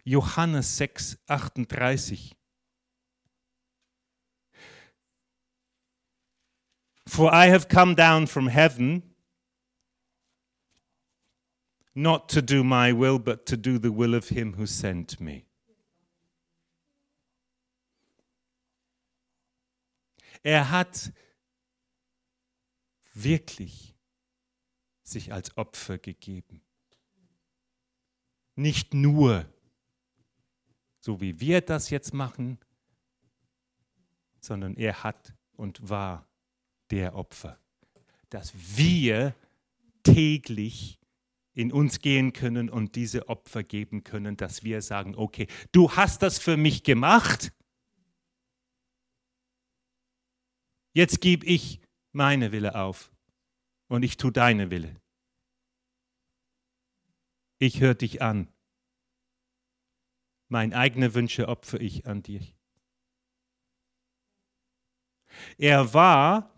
Johannes 0.04 0.76
6, 0.76 1.18
38. 1.26 2.36
For 7.06 7.32
I 7.32 7.46
have 7.46 7.68
come 7.68 7.94
down 7.94 8.26
from 8.26 8.48
heaven 8.48 9.02
not 11.94 12.28
to 12.28 12.42
do 12.42 12.62
my 12.62 12.92
will, 12.92 13.18
but 13.18 13.46
to 13.46 13.56
do 13.56 13.78
the 13.78 13.90
will 13.90 14.14
of 14.14 14.28
him 14.28 14.54
who 14.54 14.66
sent 14.66 15.20
me. 15.20 15.46
Er 20.42 20.70
hat 20.70 21.12
wirklich 23.14 23.94
sich 25.02 25.32
als 25.32 25.56
Opfer 25.56 25.98
gegeben. 25.98 26.60
Nicht 28.56 28.94
nur 28.94 29.46
so 31.00 31.20
wie 31.20 31.38
wir 31.38 31.60
das 31.60 31.90
jetzt 31.90 32.12
machen, 32.12 32.58
sondern 34.40 34.76
er 34.76 35.04
hat 35.04 35.34
und 35.52 35.88
war 35.88 36.28
der 36.90 37.14
Opfer. 37.14 37.59
Dass 38.31 38.53
wir 38.77 39.35
täglich 40.03 40.99
in 41.55 41.72
uns 41.72 42.01
gehen 42.01 42.33
können 42.33 42.68
und 42.68 42.96
diese 42.96 43.29
Opfer 43.29 43.62
geben 43.62 44.05
können, 44.05 44.37
dass 44.37 44.62
wir 44.62 44.83
sagen, 44.83 45.14
okay, 45.16 45.46
du 45.72 45.90
hast 45.92 46.22
das 46.22 46.38
für 46.38 46.57
mich 46.57 46.83
gemacht, 46.83 47.53
jetzt 50.92 51.20
gebe 51.20 51.46
ich 51.46 51.81
meine 52.12 52.53
Wille 52.53 52.75
auf 52.75 53.11
und 53.88 54.03
ich 54.03 54.16
tue 54.16 54.33
deine 54.33 54.70
Wille. 54.70 54.94
Ich 57.59 57.81
höre 57.81 57.94
dich 57.94 58.20
an 58.20 58.49
meine 60.49 60.77
eigenen 60.77 61.14
Wünsche 61.14 61.49
opfere 61.49 61.83
ich 61.83 62.07
an 62.07 62.22
dich. 62.22 62.55
Er 65.59 65.92
war, 65.92 66.51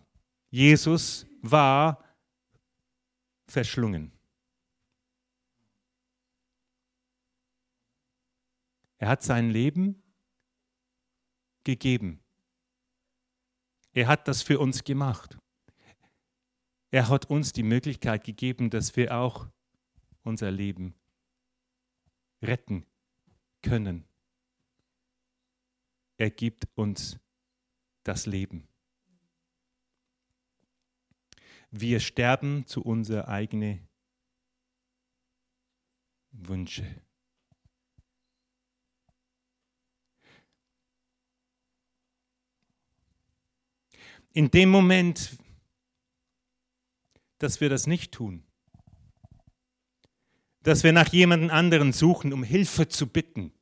Jesus 0.50 1.26
war 1.42 2.04
verschlungen. 3.46 4.12
Er 8.98 9.08
hat 9.08 9.22
sein 9.22 9.50
Leben 9.50 10.02
gegeben. 11.64 12.20
Er 13.92 14.08
hat 14.08 14.26
das 14.26 14.42
für 14.42 14.58
uns 14.58 14.84
gemacht. 14.84 15.38
Er 16.90 17.08
hat 17.08 17.26
uns 17.26 17.52
die 17.52 17.62
Möglichkeit 17.62 18.24
gegeben, 18.24 18.70
dass 18.70 18.96
wir 18.96 19.16
auch 19.16 19.46
unser 20.22 20.50
Leben 20.50 20.94
retten 22.42 22.86
können. 23.62 24.04
Er 26.16 26.30
gibt 26.30 26.66
uns 26.74 27.18
das 28.02 28.26
Leben. 28.26 28.66
Wir 31.70 32.00
sterben 32.00 32.66
zu 32.66 32.82
unseren 32.82 33.26
eigenen 33.26 33.86
Wünsche. 36.30 37.02
In 44.32 44.50
dem 44.50 44.70
Moment, 44.70 45.36
dass 47.38 47.60
wir 47.60 47.68
das 47.68 47.86
nicht 47.86 48.12
tun, 48.12 48.44
dass 50.62 50.84
wir 50.84 50.92
nach 50.92 51.08
jemand 51.12 51.50
anderen 51.50 51.92
suchen, 51.92 52.32
um 52.32 52.42
Hilfe 52.42 52.88
zu 52.88 53.06
bitten, 53.06 53.52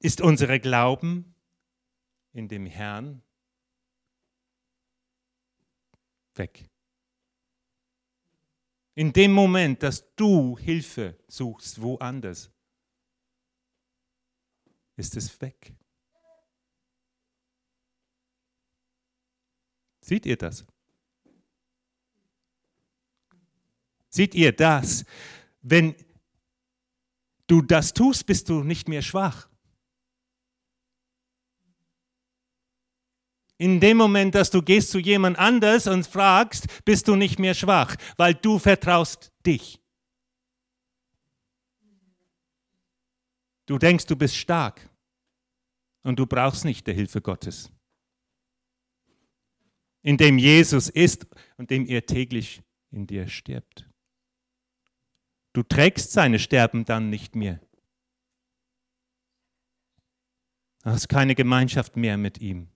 ist 0.00 0.20
unser 0.20 0.58
Glauben 0.58 1.34
in 2.32 2.48
dem 2.48 2.66
Herrn 2.66 3.22
weg. 6.38 6.68
In 8.94 9.12
dem 9.12 9.32
Moment, 9.32 9.82
dass 9.82 10.14
du 10.16 10.58
Hilfe 10.58 11.18
suchst 11.28 11.80
woanders, 11.80 12.50
ist 14.96 15.16
es 15.16 15.40
weg. 15.40 15.74
Seht 20.00 20.24
ihr 20.24 20.36
das? 20.36 20.64
Seht 24.08 24.34
ihr 24.34 24.52
das? 24.52 25.04
Wenn 25.60 25.94
du 27.46 27.60
das 27.60 27.92
tust, 27.92 28.24
bist 28.24 28.48
du 28.48 28.62
nicht 28.62 28.88
mehr 28.88 29.02
schwach. 29.02 29.48
In 33.58 33.80
dem 33.80 33.96
Moment, 33.96 34.34
dass 34.34 34.50
du 34.50 34.60
gehst 34.60 34.90
zu 34.90 34.98
jemand 34.98 35.38
anders 35.38 35.86
und 35.86 36.06
fragst, 36.06 36.84
bist 36.84 37.08
du 37.08 37.16
nicht 37.16 37.38
mehr 37.38 37.54
schwach, 37.54 37.96
weil 38.16 38.34
du 38.34 38.58
vertraust 38.58 39.32
dich. 39.46 39.80
Du 43.64 43.78
denkst, 43.78 44.06
du 44.06 44.14
bist 44.14 44.36
stark 44.36 44.88
und 46.02 46.18
du 46.18 46.26
brauchst 46.26 46.64
nicht 46.64 46.86
der 46.86 46.94
Hilfe 46.94 47.20
Gottes. 47.20 47.70
Indem 50.02 50.38
Jesus 50.38 50.88
ist 50.88 51.26
und 51.56 51.70
dem 51.70 51.86
er 51.86 52.06
täglich 52.06 52.62
in 52.92 53.06
dir 53.06 53.26
stirbt. 53.26 53.88
Du 55.52 55.62
trägst 55.62 56.12
seine 56.12 56.38
Sterben 56.38 56.84
dann 56.84 57.10
nicht 57.10 57.34
mehr. 57.34 57.60
Du 60.84 60.90
hast 60.90 61.08
keine 61.08 61.34
Gemeinschaft 61.34 61.96
mehr 61.96 62.16
mit 62.16 62.38
ihm. 62.38 62.68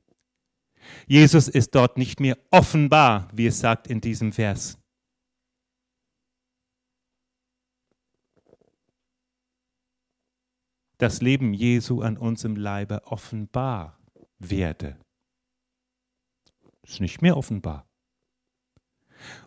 Jesus 1.07 1.49
ist 1.49 1.75
dort 1.75 1.99
nicht 1.99 2.21
mehr 2.21 2.39
offenbar, 2.51 3.29
wie 3.33 3.47
es 3.47 3.59
sagt 3.59 3.87
in 3.87 4.01
diesem 4.01 4.33
Vers. 4.33 4.79
Das 10.99 11.23
Leben 11.23 11.55
Jesu 11.55 12.03
an 12.03 12.19
unserem 12.19 12.57
Leibe 12.57 13.03
offenbar 13.07 13.99
werde. 14.39 14.99
Ist 16.83 17.01
nicht 17.01 17.23
mehr 17.23 17.37
offenbar. 17.37 17.87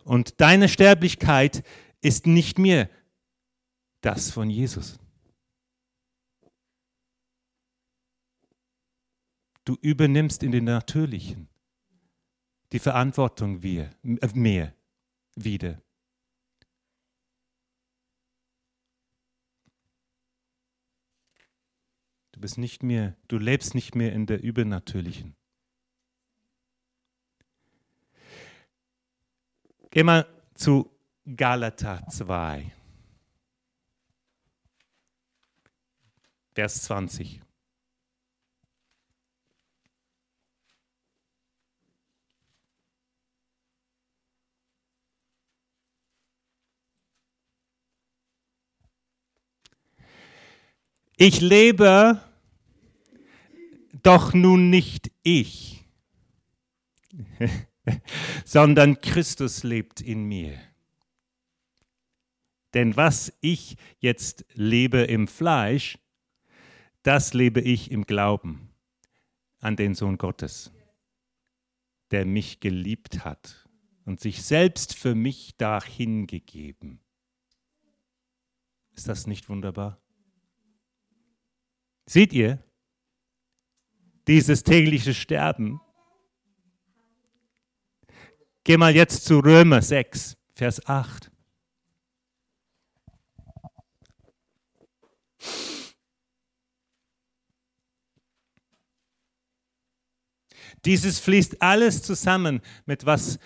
Und 0.04 0.40
deine 0.40 0.68
Sterblichkeit 0.68 1.64
ist 2.00 2.26
nicht 2.26 2.58
mehr 2.58 2.90
das 4.00 4.30
von 4.30 4.50
Jesus. 4.50 4.98
Du 9.64 9.76
übernimmst 9.80 10.42
in 10.42 10.52
den 10.52 10.64
Natürlichen 10.64 11.48
die 12.74 12.80
Verantwortung 12.80 13.62
wir, 13.62 13.94
äh, 14.02 14.28
mehr 14.34 14.74
wieder. 15.36 15.80
Du 22.32 22.40
bist 22.40 22.58
nicht 22.58 22.82
mehr, 22.82 23.16
du 23.28 23.38
lebst 23.38 23.76
nicht 23.76 23.94
mehr 23.94 24.12
in 24.12 24.26
der 24.26 24.42
übernatürlichen. 24.42 25.36
Geh 29.90 30.02
mal 30.02 30.26
zu 30.56 30.90
Galater 31.36 32.04
2, 32.10 32.72
Vers 36.56 36.82
20. 36.82 37.40
Ich 51.26 51.40
lebe, 51.40 52.20
doch 54.02 54.34
nun 54.34 54.68
nicht 54.68 55.10
ich, 55.22 55.82
sondern 58.44 59.00
Christus 59.00 59.62
lebt 59.62 60.02
in 60.02 60.24
mir. 60.24 60.60
Denn 62.74 62.98
was 62.98 63.32
ich 63.40 63.78
jetzt 64.00 64.44
lebe 64.52 64.98
im 64.98 65.26
Fleisch, 65.26 65.98
das 67.02 67.32
lebe 67.32 67.62
ich 67.62 67.90
im 67.90 68.04
Glauben 68.04 68.68
an 69.60 69.76
den 69.76 69.94
Sohn 69.94 70.18
Gottes, 70.18 70.72
der 72.10 72.26
mich 72.26 72.60
geliebt 72.60 73.24
hat 73.24 73.66
und 74.04 74.20
sich 74.20 74.42
selbst 74.42 74.94
für 74.94 75.14
mich 75.14 75.56
dahingegeben. 75.56 77.00
Ist 78.92 79.08
das 79.08 79.26
nicht 79.26 79.48
wunderbar? 79.48 80.03
Seht 82.06 82.32
ihr 82.32 82.62
dieses 84.26 84.62
tägliche 84.62 85.14
Sterben? 85.14 85.80
Geh 88.62 88.76
mal 88.76 88.94
jetzt 88.94 89.24
zu 89.24 89.40
Römer 89.40 89.82
6, 89.82 90.36
Vers 90.54 90.86
8. 90.86 91.30
Dieses 100.84 101.18
fließt 101.18 101.62
alles 101.62 102.02
zusammen 102.02 102.60
mit 102.84 103.06
was 103.06 103.38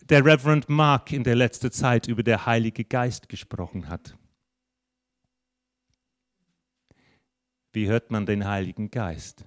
der 0.00 0.24
Reverend 0.24 0.68
Mark 0.68 1.12
in 1.12 1.22
der 1.22 1.36
letzten 1.36 1.70
Zeit 1.70 2.08
über 2.08 2.24
der 2.24 2.44
Heilige 2.44 2.84
Geist 2.84 3.28
gesprochen 3.28 3.88
hat. 3.88 4.16
Wie 7.72 7.88
hört 7.88 8.10
man 8.10 8.26
den 8.26 8.46
Heiligen 8.46 8.90
Geist? 8.90 9.44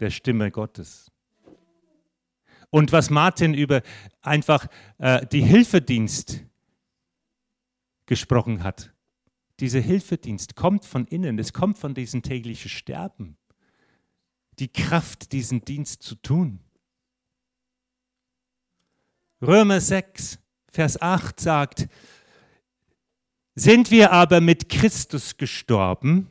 Der 0.00 0.10
Stimme 0.10 0.50
Gottes. 0.50 1.10
Und 2.70 2.92
was 2.92 3.08
Martin 3.08 3.54
über 3.54 3.82
einfach 4.20 4.66
äh, 4.98 5.26
die 5.26 5.40
Hilfedienst 5.40 6.44
gesprochen 8.04 8.62
hat. 8.62 8.92
Dieser 9.60 9.80
Hilfedienst 9.80 10.54
kommt 10.54 10.84
von 10.84 11.06
innen, 11.06 11.38
es 11.38 11.52
kommt 11.52 11.78
von 11.78 11.94
diesem 11.94 12.22
täglichen 12.22 12.68
Sterben. 12.68 13.36
Die 14.58 14.68
Kraft, 14.68 15.32
diesen 15.32 15.64
Dienst 15.64 16.02
zu 16.02 16.14
tun. 16.16 16.60
Römer 19.42 19.80
6, 19.80 20.38
Vers 20.68 21.00
8 21.00 21.40
sagt, 21.40 21.88
sind 23.54 23.90
wir 23.90 24.12
aber 24.12 24.40
mit 24.40 24.68
Christus 24.68 25.36
gestorben, 25.36 26.28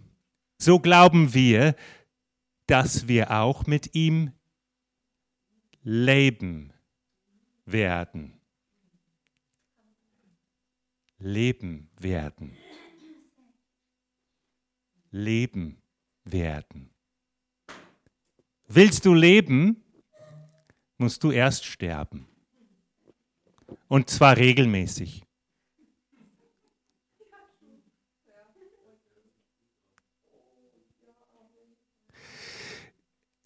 so 0.58 0.80
glauben 0.80 1.34
wir, 1.34 1.76
dass 2.68 3.08
wir 3.08 3.32
auch 3.32 3.68
mit 3.68 3.96
ihm 3.96 4.32
leben 5.84 6.74
werden. 7.66 8.40
Leben 11.20 11.90
werden. 12.00 12.58
Leben 15.12 15.82
werden. 16.24 16.90
Willst 18.68 19.06
du 19.06 19.14
leben, 19.14 19.84
musst 20.98 21.24
du 21.24 21.32
erst 21.32 21.66
sterben. 21.66 22.28
Und 23.88 24.10
zwar 24.10 24.38
regelmäßig. 24.38 25.25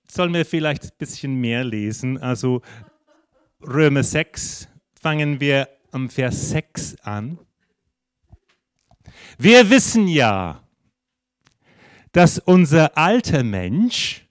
Sollen 0.10 0.34
wir 0.34 0.46
vielleicht 0.46 0.84
ein 0.84 0.98
bisschen 0.98 1.36
mehr 1.36 1.64
lesen. 1.64 2.18
Also 2.18 2.62
Römer 3.62 4.04
6 4.04 4.68
fangen 5.00 5.40
wir 5.40 5.70
am 5.92 6.10
Vers 6.10 6.50
6 6.50 6.98
an. 7.02 7.40
Wir 9.38 9.70
wissen 9.70 10.08
ja, 10.08 10.64
dass 12.12 12.40
unser 12.40 12.98
alter 12.98 13.44
Mensch 13.44 14.28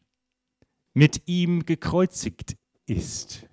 mit 0.95 1.23
ihm 1.27 1.65
gekreuzigt 1.65 2.57
ist, 2.87 3.47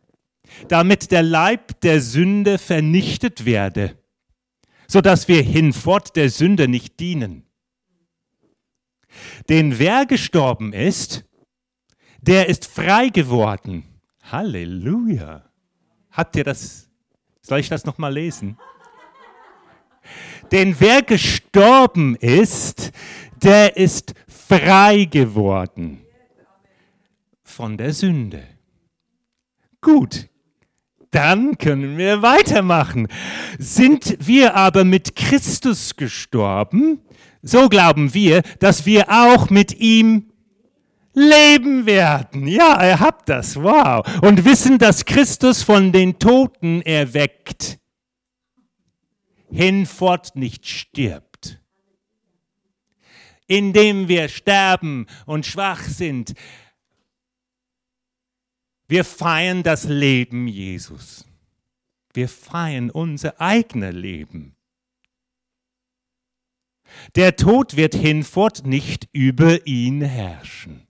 damit 0.68 1.12
der 1.12 1.24
Leib 1.24 1.80
der 1.82 2.02
Sünde 2.02 2.58
vernichtet 2.58 3.46
werde, 3.46 3.98
sodass 4.88 5.28
wir 5.28 5.42
hinfort 5.44 6.16
der 6.16 6.30
Sünde 6.30 6.68
nicht 6.68 7.00
dienen. 7.00 7.44
Denn 9.48 9.78
wer 9.80 10.06
gestorben 10.06 10.74
ist, 10.74 11.26
der 12.28 12.50
ist 12.50 12.66
frei 12.66 13.10
geworden. 13.10 13.84
Halleluja. 14.24 15.44
Habt 16.12 16.36
ihr 16.36 16.44
das? 16.44 16.90
Soll 17.42 17.60
ich 17.60 17.70
das 17.70 17.86
nochmal 17.86 18.14
lesen? 18.14 18.58
Denn 20.52 20.76
wer 20.80 21.02
gestorben 21.02 22.16
ist, 22.16 22.92
der 23.42 23.78
ist 23.78 24.14
frei 24.28 25.06
geworden 25.06 26.02
von 27.44 27.78
der 27.78 27.94
Sünde. 27.94 28.44
Gut, 29.82 30.28
dann 31.12 31.58
können 31.58 31.98
wir 31.98 32.22
weitermachen. 32.22 33.08
Sind 33.60 34.18
wir 34.20 34.56
aber 34.56 34.84
mit 34.84 35.16
Christus 35.16 35.96
gestorben, 35.96 37.02
so 37.42 37.70
glauben 37.70 38.14
wir, 38.14 38.42
dass 38.60 38.86
wir 38.88 39.10
auch 39.10 39.50
mit 39.52 39.80
ihm 39.80 40.32
leben 41.16 41.86
werden. 41.86 42.48
Ja, 42.48 42.86
ihr 42.86 43.00
habt 43.00 43.30
das. 43.30 43.56
Wow. 43.56 44.06
Und 44.22 44.46
wissen, 44.46 44.78
dass 44.78 45.06
Christus 45.06 45.64
von 45.64 45.92
den 45.92 46.20
Toten 46.20 46.82
erweckt, 46.82 47.80
hinfort 49.50 50.36
nicht 50.36 50.68
stirbt. 50.68 51.62
Indem 53.48 54.08
wir 54.08 54.28
sterben 54.28 55.08
und 55.26 55.46
schwach 55.46 55.82
sind, 55.84 56.34
wir 58.88 59.04
feiern 59.04 59.64
das 59.64 59.86
Leben 59.86 60.48
Jesus. 60.48 61.26
Wir 62.14 62.30
feiern 62.30 62.90
unser 62.90 63.40
eigenes 63.42 63.94
Leben. 63.94 64.56
Der 67.16 67.36
Tod 67.36 67.76
wird 67.76 67.96
hinfort 67.96 68.66
nicht 68.66 69.10
über 69.12 69.66
ihn 69.68 70.02
herrschen. 70.02 70.85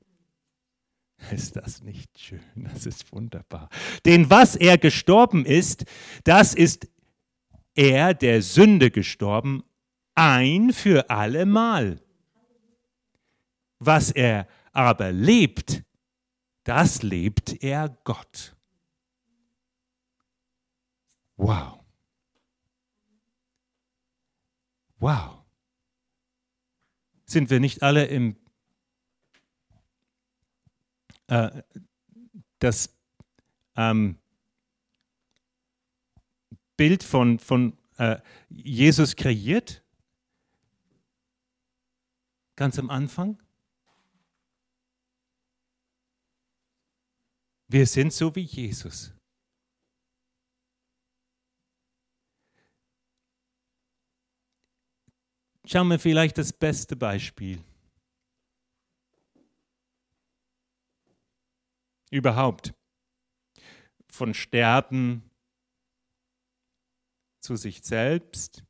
Ist 1.31 1.55
das 1.55 1.81
nicht 1.81 2.19
schön? 2.19 2.41
Das 2.55 2.85
ist 2.85 3.11
wunderbar. 3.11 3.69
Denn 4.05 4.29
was 4.29 4.55
er 4.55 4.77
gestorben 4.77 5.45
ist, 5.45 5.85
das 6.23 6.53
ist 6.53 6.88
er 7.73 8.13
der 8.13 8.41
Sünde 8.41 8.91
gestorben, 8.91 9.63
ein 10.13 10.71
für 10.71 11.09
allemal. 11.09 12.01
Was 13.79 14.11
er 14.11 14.47
aber 14.71 15.11
lebt, 15.11 15.83
das 16.63 17.03
lebt 17.03 17.63
er 17.63 17.89
Gott. 18.03 18.55
Wow. 21.38 21.79
Wow. 24.99 25.43
Sind 27.25 27.49
wir 27.49 27.59
nicht 27.59 27.83
alle 27.83 28.05
im 28.05 28.38
äh, 31.27 31.63
das 32.59 32.95
ähm, 33.75 34.17
Bild 36.77 37.03
von, 37.03 37.39
von 37.39 37.77
äh, 37.97 38.17
Jesus 38.49 39.15
kreiert, 39.15 39.83
ganz 42.55 42.77
am 42.79 42.89
Anfang. 42.89 43.41
Wir 47.67 47.88
sind 47.88 48.13
so 48.13 48.35
wie 48.35 48.41
Jesus. 48.41 49.11
Schauen 55.65 55.88
wir 55.88 55.97
vielleicht 55.97 56.38
das 56.38 56.53
beste 56.53 56.95
Beispiel. 56.95 57.63
Überhaupt. 62.11 62.73
Von 64.07 64.33
Sterben 64.33 65.29
zu 67.41 67.55
sich 67.55 67.83
selbst, 67.83 68.63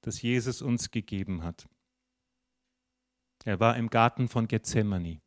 das 0.00 0.22
Jesus 0.22 0.62
uns 0.62 0.90
gegeben 0.90 1.42
hat. 1.42 1.68
Er 3.44 3.60
war 3.60 3.76
im 3.76 3.90
Garten 3.90 4.28
von 4.28 4.48
Gethsemane. 4.48 5.20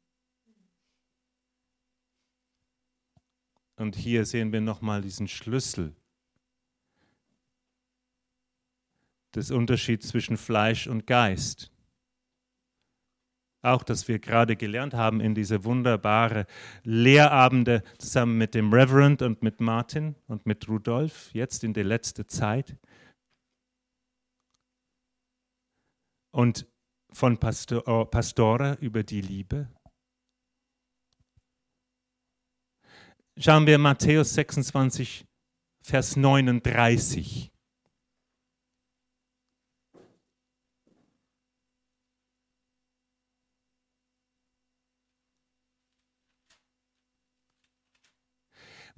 Und 3.78 3.96
hier 3.96 4.26
sehen 4.26 4.52
wir 4.52 4.60
nochmal 4.60 5.02
diesen 5.02 5.30
Schlüssel 5.30 5.96
des 9.34 9.52
Unterschieds 9.52 10.10
zwischen 10.10 10.36
Fleisch 10.36 10.88
und 10.88 11.08
Geist. 11.08 11.72
Auch, 13.62 13.84
dass 13.84 14.08
wir 14.08 14.20
gerade 14.20 14.56
gelernt 14.56 14.94
haben 14.94 15.20
in 15.20 15.36
diese 15.36 15.66
wunderbare 15.66 16.46
Lehrabende 16.84 17.84
zusammen 17.98 18.38
mit 18.38 18.56
dem 18.56 18.74
Reverend 18.74 19.22
und 19.22 19.44
mit 19.44 19.60
Martin 19.60 20.16
und 20.28 20.46
mit 20.46 20.70
Rudolf, 20.70 21.30
jetzt 21.34 21.64
in 21.66 21.74
der 21.74 21.84
letzten 21.84 22.28
Zeit. 22.30 22.78
Und 26.32 26.68
von 27.12 27.38
Pastor, 27.38 27.86
oh, 27.88 28.06
Pastore 28.06 28.78
über 28.80 29.04
die 29.04 29.22
Liebe. 29.22 29.68
Schauen 33.38 33.66
wir 33.66 33.78
Matthäus 33.78 34.34
26, 34.36 35.26
Vers 35.82 36.16
39. 36.16 37.52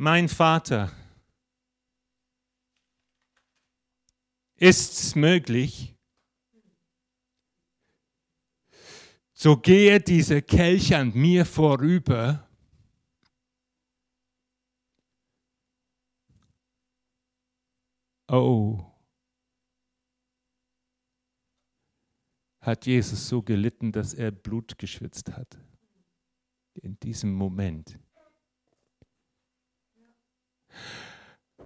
Mein 0.03 0.29
Vater, 0.29 0.91
ist's 4.55 5.13
möglich, 5.13 5.95
so 9.31 9.57
gehe 9.57 9.99
dieser 9.99 10.41
Kelch 10.41 10.95
an 10.95 11.13
mir 11.13 11.45
vorüber. 11.45 12.49
Oh, 18.27 18.83
hat 22.61 22.87
Jesus 22.87 23.29
so 23.29 23.43
gelitten, 23.43 23.91
dass 23.91 24.15
er 24.15 24.31
Blut 24.31 24.79
geschwitzt 24.79 25.31
hat. 25.31 25.59
In 26.73 26.99
diesem 27.01 27.35
Moment. 27.35 27.99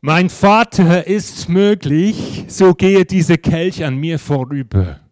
Mein 0.02 0.30
Vater 0.30 1.08
ist 1.08 1.50
möglich, 1.50 2.46
so 2.48 2.74
gehe 2.74 3.06
dieser 3.06 3.38
Kelch 3.38 3.84
an 3.84 3.96
mir 3.98 4.20
vorüber. 4.20 5.06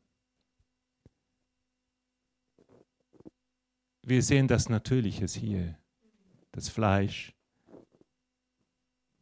wir 4.06 4.21
sehen 4.21 4.47
das 4.47 4.69
Natürliches 4.69 5.34
hier, 5.34 5.79
das 6.51 6.69
Fleisch. 6.69 7.34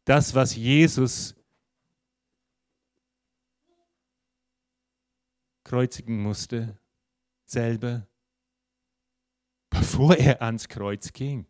Das, 0.04 0.34
was 0.34 0.56
Jesus 0.56 1.36
kreuzigen 5.64 6.22
musste, 6.22 6.78
selber, 7.46 8.08
bevor 9.70 10.16
er 10.18 10.42
ans 10.42 10.68
Kreuz 10.68 11.14
ging. 11.14 11.46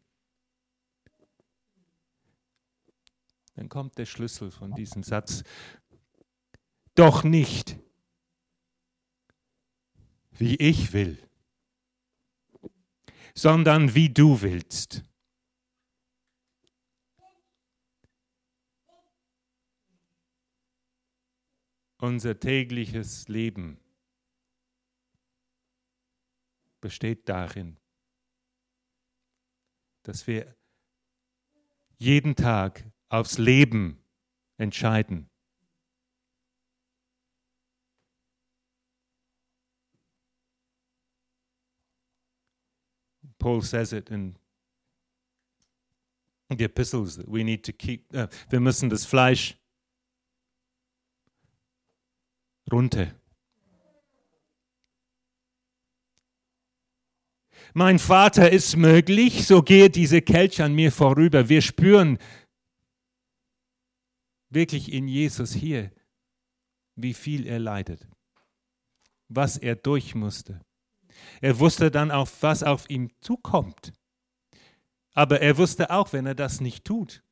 Dann 3.56 3.70
kommt 3.70 3.98
der 3.98 4.06
Schlüssel 4.06 4.52
von 4.52 4.74
diesem 4.74 5.04
Satz. 5.04 5.44
Doch 6.96 7.24
nicht, 7.24 7.78
wie 10.32 10.56
ich 10.56 10.94
will 10.94 11.18
sondern 13.34 13.96
wie 13.96 14.10
du 14.10 14.42
willst. 14.42 15.04
Unser 21.98 22.40
tägliches 22.40 23.28
Leben 23.28 23.80
besteht 26.82 27.30
darin, 27.30 27.78
dass 30.02 30.26
wir 30.26 30.56
jeden 32.00 32.36
Tag 32.36 32.84
aufs 33.12 33.38
Leben 33.38 33.98
entscheiden. 34.58 35.30
Paul 43.38 43.62
says 43.62 43.92
it 43.92 44.10
in 44.10 44.38
the 46.50 46.64
epistles 46.64 47.18
that 47.18 47.28
we 47.28 47.44
need 47.44 47.64
to 47.64 47.74
keep, 47.74 48.06
uh, 48.14 48.28
wir 48.50 48.60
müssen 48.60 48.90
das 48.90 49.04
Fleisch 49.04 49.58
runter. 52.72 53.16
Mein 57.74 58.00
Vater 58.00 58.52
ist 58.52 58.76
möglich, 58.76 59.48
so 59.48 59.62
gehe 59.62 59.90
diese 59.90 60.22
Kelch 60.22 60.62
an 60.62 60.74
mir 60.74 60.92
vorüber. 60.92 61.48
Wir 61.48 61.62
spüren 61.62 62.20
wirklich 64.52 64.92
in 64.92 65.08
Jesus 65.08 65.54
hier, 65.54 65.92
wie 66.96 67.14
viel 67.14 67.48
er 67.48 67.60
leidet, 67.60 68.08
was 69.30 69.58
er 69.58 69.76
durch 69.76 70.14
musste. 70.14 70.62
Er 71.42 71.58
wusste 71.60 71.90
dann 71.90 72.12
auch, 72.12 72.30
was 72.42 72.64
auf 72.64 72.90
ihm 72.90 73.12
zukommt. 73.22 73.94
Aber 75.14 75.42
er 75.42 75.58
wusste 75.58 75.90
auch, 75.90 76.14
wenn 76.14 76.26
er 76.26 76.36
das 76.36 76.62
nicht 76.62 76.86
tut, 76.86 77.24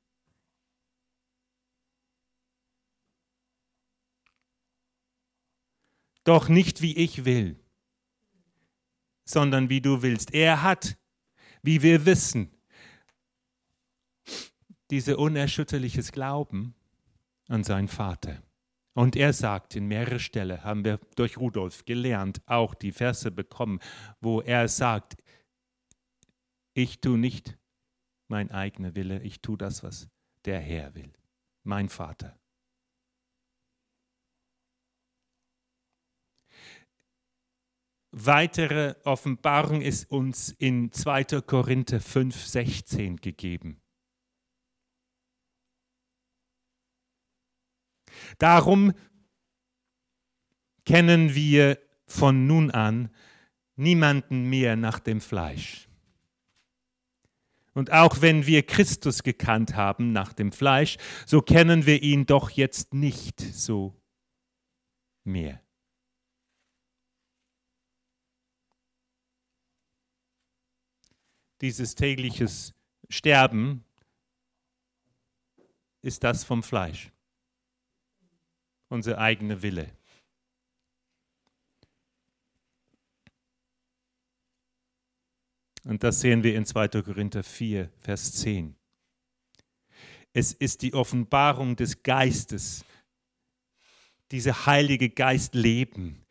doch 6.23 6.49
nicht 6.49 6.81
wie 6.81 6.95
ich 6.97 7.25
will, 7.25 7.63
sondern 9.25 9.69
wie 9.69 9.81
du 9.81 10.01
willst. 10.01 10.33
Er 10.33 10.61
hat, 10.61 10.97
wie 11.61 11.81
wir 11.81 12.05
wissen, 12.05 12.55
dieses 14.89 15.15
unerschütterliches 15.15 16.11
Glauben 16.11 16.75
an 17.49 17.63
seinen 17.63 17.89
Vater. 17.89 18.41
Und 18.93 19.15
er 19.15 19.33
sagt 19.33 19.75
in 19.75 19.87
mehreren 19.87 20.19
Stellen, 20.19 20.63
haben 20.63 20.83
wir 20.83 20.99
durch 21.15 21.37
Rudolf 21.37 21.85
gelernt, 21.85 22.41
auch 22.45 22.73
die 22.73 22.91
Verse 22.91 23.29
bekommen, 23.31 23.79
wo 24.19 24.41
er 24.41 24.67
sagt, 24.67 25.17
ich 26.73 27.01
tue 27.01 27.17
nicht 27.17 27.57
mein 28.27 28.51
eigener 28.51 28.95
Wille, 28.95 29.21
ich 29.21 29.41
tue 29.41 29.57
das, 29.57 29.83
was 29.83 30.09
der 30.45 30.59
Herr 30.59 30.95
will, 30.95 31.11
mein 31.63 31.89
Vater. 31.89 32.37
Weitere 38.11 38.95
Offenbarung 39.03 39.81
ist 39.81 40.09
uns 40.09 40.51
in 40.51 40.91
2. 40.91 41.41
Korinther 41.41 41.99
5, 41.99 42.35
16 42.35 43.17
gegeben. 43.17 43.78
Darum 48.37 48.93
kennen 50.85 51.35
wir 51.35 51.77
von 52.07 52.47
nun 52.47 52.71
an 52.71 53.09
niemanden 53.75 54.49
mehr 54.49 54.75
nach 54.75 54.99
dem 54.99 55.21
Fleisch. 55.21 55.87
Und 57.73 57.91
auch 57.91 58.21
wenn 58.21 58.45
wir 58.45 58.65
Christus 58.65 59.23
gekannt 59.23 59.75
haben 59.75 60.11
nach 60.11 60.33
dem 60.33 60.51
Fleisch, 60.51 60.97
so 61.25 61.41
kennen 61.41 61.85
wir 61.85 62.01
ihn 62.01 62.25
doch 62.25 62.49
jetzt 62.49 62.93
nicht 62.93 63.39
so 63.39 63.95
mehr. 65.23 65.61
Dieses 71.61 71.95
tägliches 71.95 72.73
Sterben 73.09 73.85
ist 76.01 76.23
das 76.23 76.43
vom 76.43 76.63
Fleisch 76.63 77.11
unser 78.89 79.17
eigener 79.17 79.61
Wille. 79.61 79.89
Und 85.85 86.03
das 86.03 86.19
sehen 86.21 86.43
wir 86.43 86.55
in 86.55 86.65
2. 86.65 87.01
Korinther 87.01 87.43
4, 87.43 87.89
Vers 87.99 88.33
10. 88.33 88.75
Es 90.33 90.53
ist 90.53 90.81
die 90.81 90.93
Offenbarung 90.93 91.75
des 91.75 92.03
Geistes, 92.03 92.85
diese 94.31 94.65
Heilige 94.65 95.09
Geist 95.09 95.55
leben. 95.55 96.23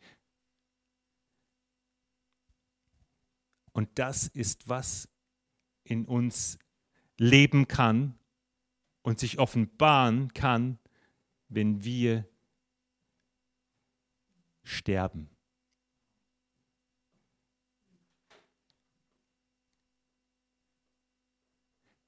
Und 3.73 3.89
das 3.95 4.27
ist, 4.27 4.69
was 4.69 5.09
in 5.83 6.05
uns 6.05 6.59
leben 7.17 7.67
kann 7.67 8.17
und 9.01 9.19
sich 9.19 9.39
offenbaren 9.39 10.33
kann, 10.33 10.79
wenn 11.49 11.83
wir 11.83 12.28
sterben. 14.79 15.29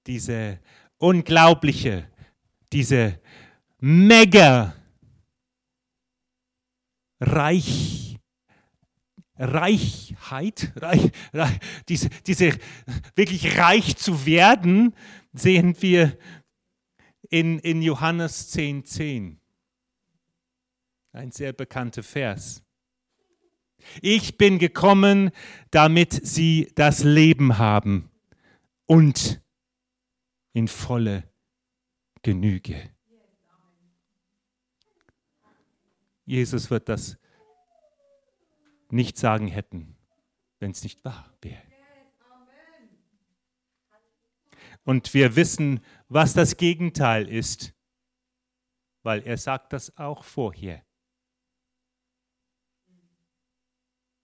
Diese 0.07 0.59
unglaubliche, 0.97 2.09
diese 2.73 3.21
mega 3.79 4.75
Reich, 7.19 8.17
Reichheit, 9.35 10.71
Reich, 10.75 11.11
Reich, 11.33 11.59
diese, 11.87 12.09
diese 12.25 12.57
wirklich 13.15 13.57
reich 13.59 13.95
zu 13.95 14.25
werden, 14.25 14.95
sehen 15.33 15.79
wir 15.81 16.17
in, 17.29 17.59
in 17.59 17.83
Johannes 17.83 18.51
10,10. 18.55 18.85
10. 18.85 19.40
Ein 21.13 21.31
sehr 21.31 21.51
bekannter 21.51 22.03
Vers. 22.03 22.63
Ich 24.01 24.37
bin 24.37 24.59
gekommen, 24.59 25.31
damit 25.71 26.13
sie 26.25 26.71
das 26.75 27.03
Leben 27.03 27.57
haben 27.57 28.09
und 28.85 29.41
in 30.53 30.67
volle 30.67 31.23
Genüge. 32.21 32.91
Jesus 36.25 36.69
wird 36.69 36.87
das 36.87 37.17
nicht 38.89 39.17
sagen 39.17 39.47
hätten, 39.47 39.97
wenn 40.59 40.71
es 40.71 40.83
nicht 40.83 41.03
wahr 41.03 41.33
wäre. 41.41 41.61
Und 44.83 45.13
wir 45.13 45.35
wissen, 45.35 45.81
was 46.07 46.33
das 46.33 46.57
Gegenteil 46.57 47.27
ist, 47.27 47.73
weil 49.03 49.21
er 49.23 49.37
sagt 49.37 49.73
das 49.73 49.97
auch 49.97 50.23
vorher. 50.23 50.83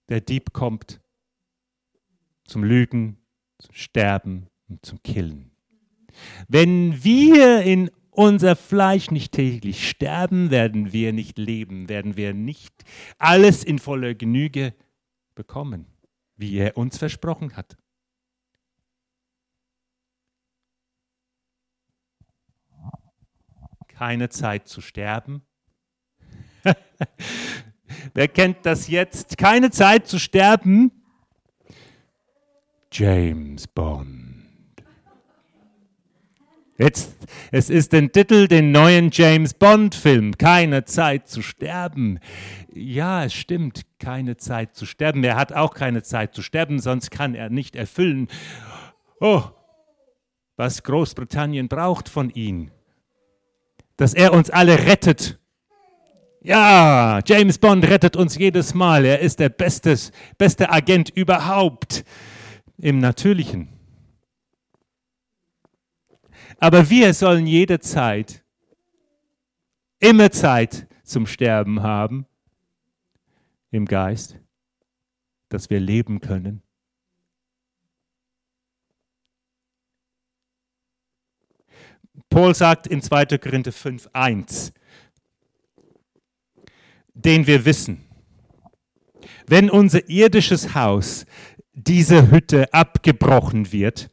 Der 0.10 0.22
Dieb 0.22 0.54
kommt 0.54 1.02
zum 2.46 2.64
Lügen, 2.64 3.18
zum 3.60 3.74
Sterben 3.74 4.48
und 4.70 4.86
zum 4.86 5.02
Killen. 5.04 5.52
Wenn 6.48 7.04
wir 7.04 7.62
in 7.64 7.92
unser 8.12 8.56
Fleisch 8.56 9.12
nicht 9.12 9.34
täglich 9.34 9.88
sterben, 9.88 10.50
werden 10.50 10.92
wir 10.92 11.14
nicht 11.14 11.38
leben, 11.38 11.88
werden 11.90 12.18
wir 12.18 12.34
nicht 12.34 12.74
alles 13.18 13.64
in 13.64 13.80
voller 13.80 14.16
Genüge 14.16 14.74
bekommen, 15.36 15.86
wie 16.36 16.56
er 16.58 16.78
uns 16.78 16.98
versprochen 16.98 17.56
hat. 17.56 17.78
Keine 23.88 24.30
Zeit 24.30 24.68
zu 24.68 24.82
sterben. 24.82 25.42
Wer 28.18 28.30
kennt 28.30 28.66
das 28.66 28.88
jetzt? 28.88 29.38
Keine 29.38 29.70
Zeit 29.70 30.08
zu 30.08 30.18
sterben. 30.18 30.92
James 32.92 33.68
Bond. 33.68 34.44
Jetzt, 36.80 37.16
es 37.52 37.70
ist 37.70 37.94
den 37.94 38.12
Titel, 38.12 38.48
den 38.48 38.72
neuen 38.72 39.12
James 39.14 39.54
Bond-Film, 39.54 40.36
Keine 40.36 40.84
Zeit 40.86 41.28
zu 41.28 41.44
sterben. 41.44 42.18
Ja, 42.74 43.24
es 43.24 43.36
stimmt, 43.36 43.84
keine 44.00 44.36
Zeit 44.36 44.76
zu 44.76 44.88
sterben. 44.88 45.24
Er 45.24 45.36
hat 45.36 45.54
auch 45.54 45.76
keine 45.76 46.02
Zeit 46.02 46.34
zu 46.34 46.42
sterben, 46.42 46.80
sonst 46.80 47.12
kann 47.12 47.36
er 47.36 47.52
nicht 47.52 47.76
erfüllen, 47.76 48.30
oh, 49.20 49.44
was 50.56 50.82
Großbritannien 50.82 51.68
braucht 51.68 52.10
von 52.10 52.32
ihm. 52.32 52.72
Dass 53.96 54.16
er 54.16 54.34
uns 54.34 54.50
alle 54.50 54.88
rettet. 54.88 55.38
Ja, 56.48 57.20
James 57.26 57.58
Bond 57.58 57.84
rettet 57.84 58.16
uns 58.16 58.38
jedes 58.38 58.74
Mal. 58.74 59.04
Er 59.04 59.20
ist 59.20 59.38
der 59.42 59.50
bestes, 59.50 60.14
beste 60.38 60.70
Agent 60.70 61.10
überhaupt 61.10 62.06
im 62.78 63.00
Natürlichen. 63.00 63.68
Aber 66.58 66.90
wir 66.90 67.14
sollen 67.14 67.48
jede 67.48 67.82
Zeit, 67.82 68.46
immer 70.00 70.32
Zeit 70.32 70.88
zum 71.04 71.28
Sterben 71.28 71.84
haben 71.84 72.26
im 73.72 73.84
Geist, 73.84 74.40
dass 75.50 75.70
wir 75.70 75.82
leben 75.82 76.22
können. 76.22 76.64
Paul 82.30 82.56
sagt 82.56 82.88
in 82.88 83.02
2. 83.02 83.38
Korinther 83.38 83.74
5, 83.74 84.10
1, 84.14 84.72
den 87.24 87.48
wir 87.48 87.66
wissen, 87.66 88.04
wenn 89.48 89.70
unser 89.70 90.08
irdisches 90.10 90.76
Haus, 90.76 91.26
diese 91.74 92.32
Hütte 92.32 92.74
abgebrochen 92.74 93.72
wird, 93.72 94.10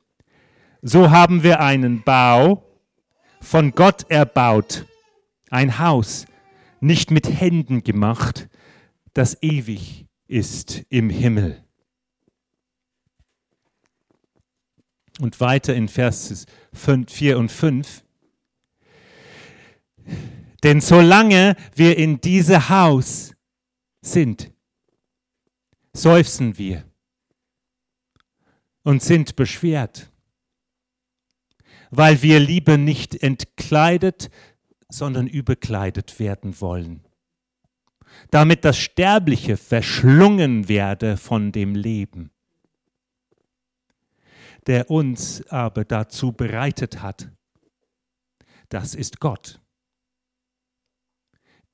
so 0.83 1.11
haben 1.11 1.43
wir 1.43 1.61
einen 1.61 2.03
Bau 2.03 2.63
von 3.41 3.73
Gott 3.73 4.11
erbaut, 4.11 4.87
ein 5.51 5.79
Haus, 5.79 6.27
nicht 6.81 7.11
mit 7.11 7.29
Händen 7.41 7.83
gemacht, 7.83 8.49
das 9.13 9.43
ewig 9.43 10.07
ist 10.27 10.85
im 10.89 11.11
Himmel. 11.11 11.63
Und 15.21 15.41
weiter 15.41 15.75
in 15.75 15.89
Vers 15.89 16.47
4 16.73 17.39
und 17.39 17.51
5. 17.51 18.05
Denn 20.65 20.81
solange 20.81 21.55
wir 21.77 21.97
in 21.97 22.21
diesem 22.21 22.69
Haus 22.69 23.33
sind, 24.01 24.51
seufzen 25.93 26.59
wir 26.59 26.85
und 28.83 29.03
sind 29.03 29.37
beschwert 29.37 30.11
weil 31.97 32.23
wir 32.23 32.41
lieber 32.41 32.77
nicht 32.77 33.23
entkleidet, 33.23 34.31
sondern 34.89 35.27
überkleidet 35.27 36.19
werden 36.19 36.61
wollen, 36.61 37.05
damit 38.31 38.65
das 38.65 38.79
Sterbliche 38.79 39.57
verschlungen 39.57 40.69
werde 40.69 41.17
von 41.17 41.53
dem 41.53 41.75
Leben, 41.75 42.31
der 44.67 44.91
uns 44.91 45.47
aber 45.49 45.85
dazu 45.85 46.33
bereitet 46.33 47.03
hat. 47.03 47.31
Das 48.69 48.95
ist 48.95 49.21
Gott, 49.21 49.61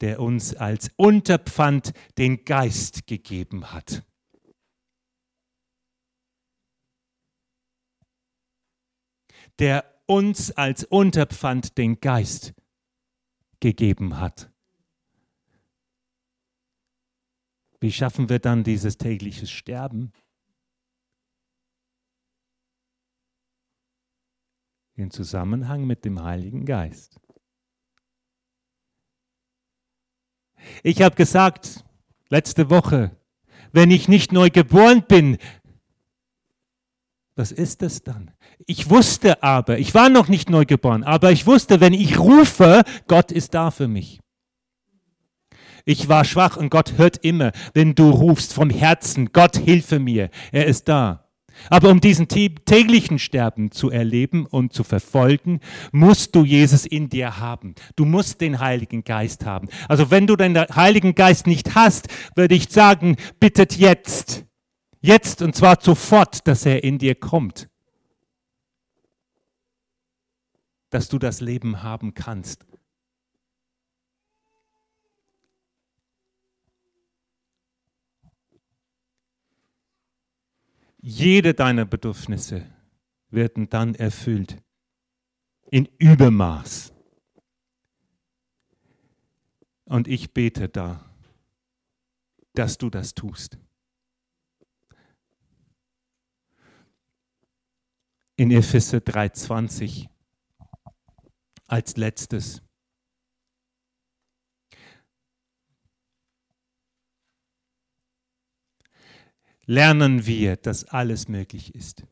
der 0.01 0.21
uns 0.21 0.55
als 0.55 0.91
Unterpfand 0.97 1.93
den 2.19 2.45
Geist 2.45 3.07
gegeben 3.07 3.73
hat. 3.73 4.05
der 9.61 10.03
uns 10.07 10.51
als 10.53 10.85
Unterpfand 10.85 11.77
den 11.77 12.01
Geist 12.01 12.55
gegeben 13.61 14.19
hat. 14.19 14.51
Wie 17.79 17.93
schaffen 17.93 18.29
wir 18.29 18.39
dann 18.39 18.65
dieses 18.65 18.97
tägliche 18.97 19.47
Sterben? 19.47 20.13
In 24.95 25.11
Zusammenhang 25.11 25.87
mit 25.87 26.05
dem 26.05 26.23
Heiligen 26.23 26.65
Geist. 26.65 27.21
Ich 30.83 31.03
habe 31.03 31.15
gesagt, 31.17 31.85
letzte 32.29 32.71
Woche, 32.71 33.17
wenn 33.73 33.91
ich 33.91 34.09
nicht 34.09 34.33
neu 34.33 34.51
geboren 34.51 35.05
bin, 35.07 35.39
was 37.37 37.53
ist 37.53 37.83
es 37.83 38.03
dann? 38.03 38.33
Ich 38.67 38.91
wusste 38.91 39.43
aber, 39.43 39.79
ich 39.79 39.95
war 39.95 40.09
noch 40.09 40.29
nicht 40.29 40.51
neugeboren, 40.51 41.05
aber 41.05 41.33
ich 41.33 41.47
wusste, 41.47 41.81
wenn 41.81 41.95
ich 41.95 42.19
rufe, 42.19 42.83
Gott 43.07 43.33
ist 43.33 43.55
da 43.55 43.71
für 43.71 43.89
mich. 43.89 44.21
Ich 45.87 46.09
war 46.09 46.25
schwach 46.25 46.57
und 46.57 46.69
Gott 46.69 46.99
hört 46.99 47.17
immer, 47.25 47.53
wenn 47.73 47.95
du 47.95 48.11
rufst 48.11 48.53
vom 48.53 48.69
Herzen, 48.69 49.33
Gott 49.33 49.57
hilfe 49.57 49.99
mir, 49.99 50.31
er 50.53 50.67
ist 50.67 50.89
da. 50.89 51.30
Aber 51.69 51.91
um 51.91 52.01
diesen 52.01 52.29
täglichen 52.29 53.19
Sterben 53.19 53.71
zu 53.71 53.91
erleben 53.91 54.47
und 54.47 54.73
zu 54.73 54.85
verfolgen, 54.85 55.61
musst 55.93 56.35
du 56.35 56.45
Jesus 56.45 56.87
in 56.87 57.09
dir 57.09 57.39
haben. 57.39 57.75
Du 57.97 58.05
musst 58.05 58.41
den 58.41 58.61
Heiligen 58.61 59.05
Geist 59.05 59.45
haben. 59.45 59.69
Also 59.89 60.11
wenn 60.11 60.27
du 60.27 60.37
den 60.37 60.57
Heiligen 60.57 61.15
Geist 61.15 61.47
nicht 61.47 61.75
hast, 61.75 62.09
würde 62.35 62.55
ich 62.55 62.71
sagen, 62.71 63.17
bittet 63.39 63.77
jetzt. 63.77 64.45
Jetzt 65.03 65.43
und 65.43 65.55
zwar 65.55 65.79
sofort, 65.81 66.47
dass 66.47 66.67
er 66.67 66.85
in 66.85 66.99
dir 66.99 67.15
kommt. 67.15 67.69
Dass 70.91 71.09
du 71.09 71.19
das 71.19 71.41
Leben 71.41 71.83
haben 71.83 72.15
kannst. 72.15 72.70
Jede 81.03 81.55
deiner 81.55 81.87
Bedürfnisse 81.87 82.67
werden 83.31 83.71
dann 83.71 83.95
erfüllt. 83.95 84.63
In 85.71 85.87
Übermaß. 85.99 86.93
Und 89.85 90.09
ich 90.09 90.33
bete 90.35 90.69
da, 90.69 91.11
dass 92.53 92.77
du 92.77 92.91
das 92.91 93.15
tust. 93.15 93.59
In 98.37 98.51
Epheser 98.51 98.99
3,20 98.99 100.09
als 101.67 101.97
letztes. 101.97 102.63
Lernen 109.71 110.27
wir, 110.27 110.57
dass 110.57 110.85
alles 110.87 111.29
möglich 111.29 111.77
ist. 111.77 112.03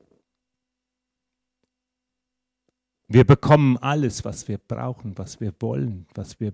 Wir 3.09 3.25
bekommen 3.25 3.77
alles, 3.79 4.25
was 4.25 4.47
wir 4.47 4.59
brauchen, 4.59 5.19
was 5.19 5.41
wir 5.41 5.53
wollen, 5.59 6.07
was 6.15 6.39
wir... 6.39 6.53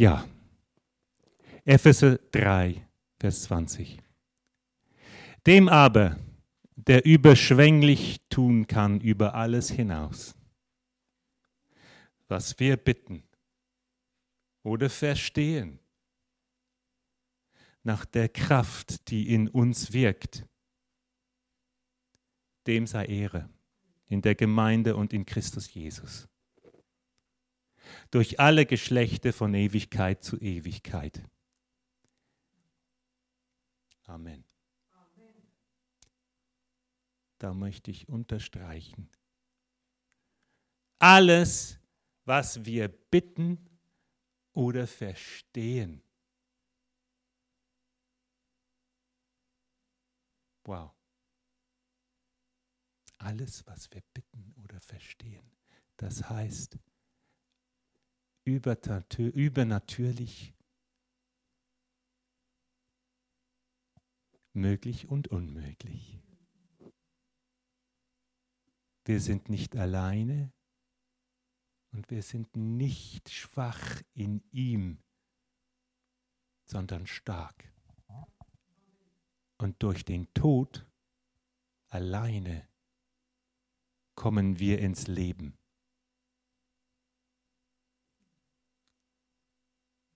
Ja. 0.00 0.26
Epheser 1.66 2.16
3, 2.30 2.88
Vers 3.20 3.42
20. 3.42 3.98
Dem 5.46 5.68
aber, 5.68 6.16
der 6.76 7.04
überschwänglich 7.04 8.22
tun 8.30 8.66
kann 8.66 9.02
über 9.02 9.34
alles 9.34 9.70
hinaus, 9.70 10.34
was 12.26 12.58
wir 12.58 12.78
bitten 12.78 13.22
oder 14.62 14.88
verstehen, 14.88 15.78
nach 17.88 18.04
der 18.04 18.28
Kraft, 18.28 19.08
die 19.08 19.32
in 19.32 19.48
uns 19.48 19.94
wirkt, 19.94 20.46
dem 22.66 22.86
sei 22.86 23.06
Ehre 23.06 23.48
in 24.08 24.20
der 24.20 24.34
Gemeinde 24.34 24.94
und 24.94 25.14
in 25.14 25.24
Christus 25.24 25.72
Jesus. 25.72 26.28
Durch 28.10 28.38
alle 28.38 28.66
Geschlechter 28.66 29.32
von 29.32 29.54
Ewigkeit 29.54 30.22
zu 30.22 30.38
Ewigkeit. 30.38 31.22
Amen. 34.04 34.44
Da 37.38 37.54
möchte 37.54 37.90
ich 37.90 38.06
unterstreichen. 38.06 39.08
Alles, 40.98 41.78
was 42.26 42.66
wir 42.66 42.88
bitten 42.88 43.66
oder 44.52 44.86
verstehen. 44.86 46.02
Wow 50.68 50.98
alles, 53.18 53.66
was 53.66 53.90
wir 53.90 54.00
bitten 54.14 54.54
oder 54.64 54.80
verstehen. 54.80 55.50
Das 55.96 56.30
heißt, 56.30 56.78
übernatürlich, 58.44 60.54
möglich 64.52 65.08
und 65.08 65.28
unmöglich. 65.28 66.20
Wir 69.04 69.20
sind 69.20 69.48
nicht 69.48 69.76
alleine 69.76 70.52
und 71.92 72.10
wir 72.10 72.22
sind 72.22 72.56
nicht 72.56 73.30
schwach 73.30 74.02
in 74.14 74.42
ihm, 74.50 75.02
sondern 76.64 77.06
stark. 77.06 77.72
Und 79.58 79.82
durch 79.82 80.04
den 80.04 80.32
Tod 80.34 80.86
alleine 81.88 82.68
kommen 84.14 84.58
wir 84.58 84.78
ins 84.78 85.08
Leben. 85.08 85.58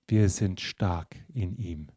Wir 0.06 0.28
sind 0.28 0.60
stark 0.60 1.16
in 1.32 1.56
ihm. 1.56 1.88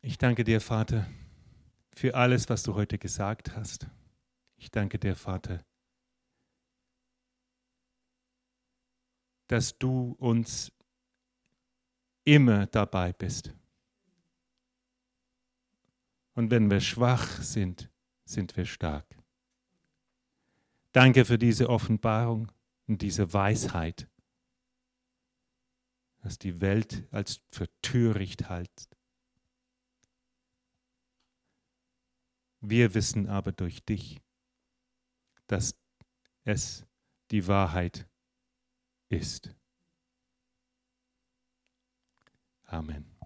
Ich 0.00 0.16
danke 0.16 0.44
dir, 0.44 0.60
Vater, 0.60 1.06
für 1.98 2.14
alles, 2.14 2.48
was 2.48 2.62
du 2.62 2.76
heute 2.76 2.96
gesagt 2.96 3.56
hast. 3.56 3.88
Ich 4.56 4.70
danke 4.70 5.00
dir, 5.00 5.16
Vater, 5.16 5.64
dass 9.48 9.76
du 9.78 10.14
uns 10.20 10.70
immer 12.22 12.66
dabei 12.66 13.12
bist. 13.12 13.52
Und 16.34 16.52
wenn 16.52 16.70
wir 16.70 16.80
schwach 16.80 17.42
sind, 17.42 17.90
sind 18.24 18.56
wir 18.56 18.64
stark. 18.64 19.18
Danke 20.92 21.24
für 21.24 21.36
diese 21.36 21.68
Offenbarung 21.68 22.52
und 22.86 23.02
diese 23.02 23.32
Weisheit, 23.32 24.08
dass 26.22 26.38
die 26.38 26.60
Welt 26.60 27.08
als 27.10 27.40
für 27.50 27.68
töricht 27.82 28.48
hält. 28.48 28.97
Wir 32.60 32.94
wissen 32.94 33.28
aber 33.28 33.52
durch 33.52 33.84
dich, 33.84 34.20
dass 35.46 35.74
es 36.44 36.84
die 37.30 37.46
Wahrheit 37.46 38.08
ist. 39.08 39.54
Amen. 42.64 43.17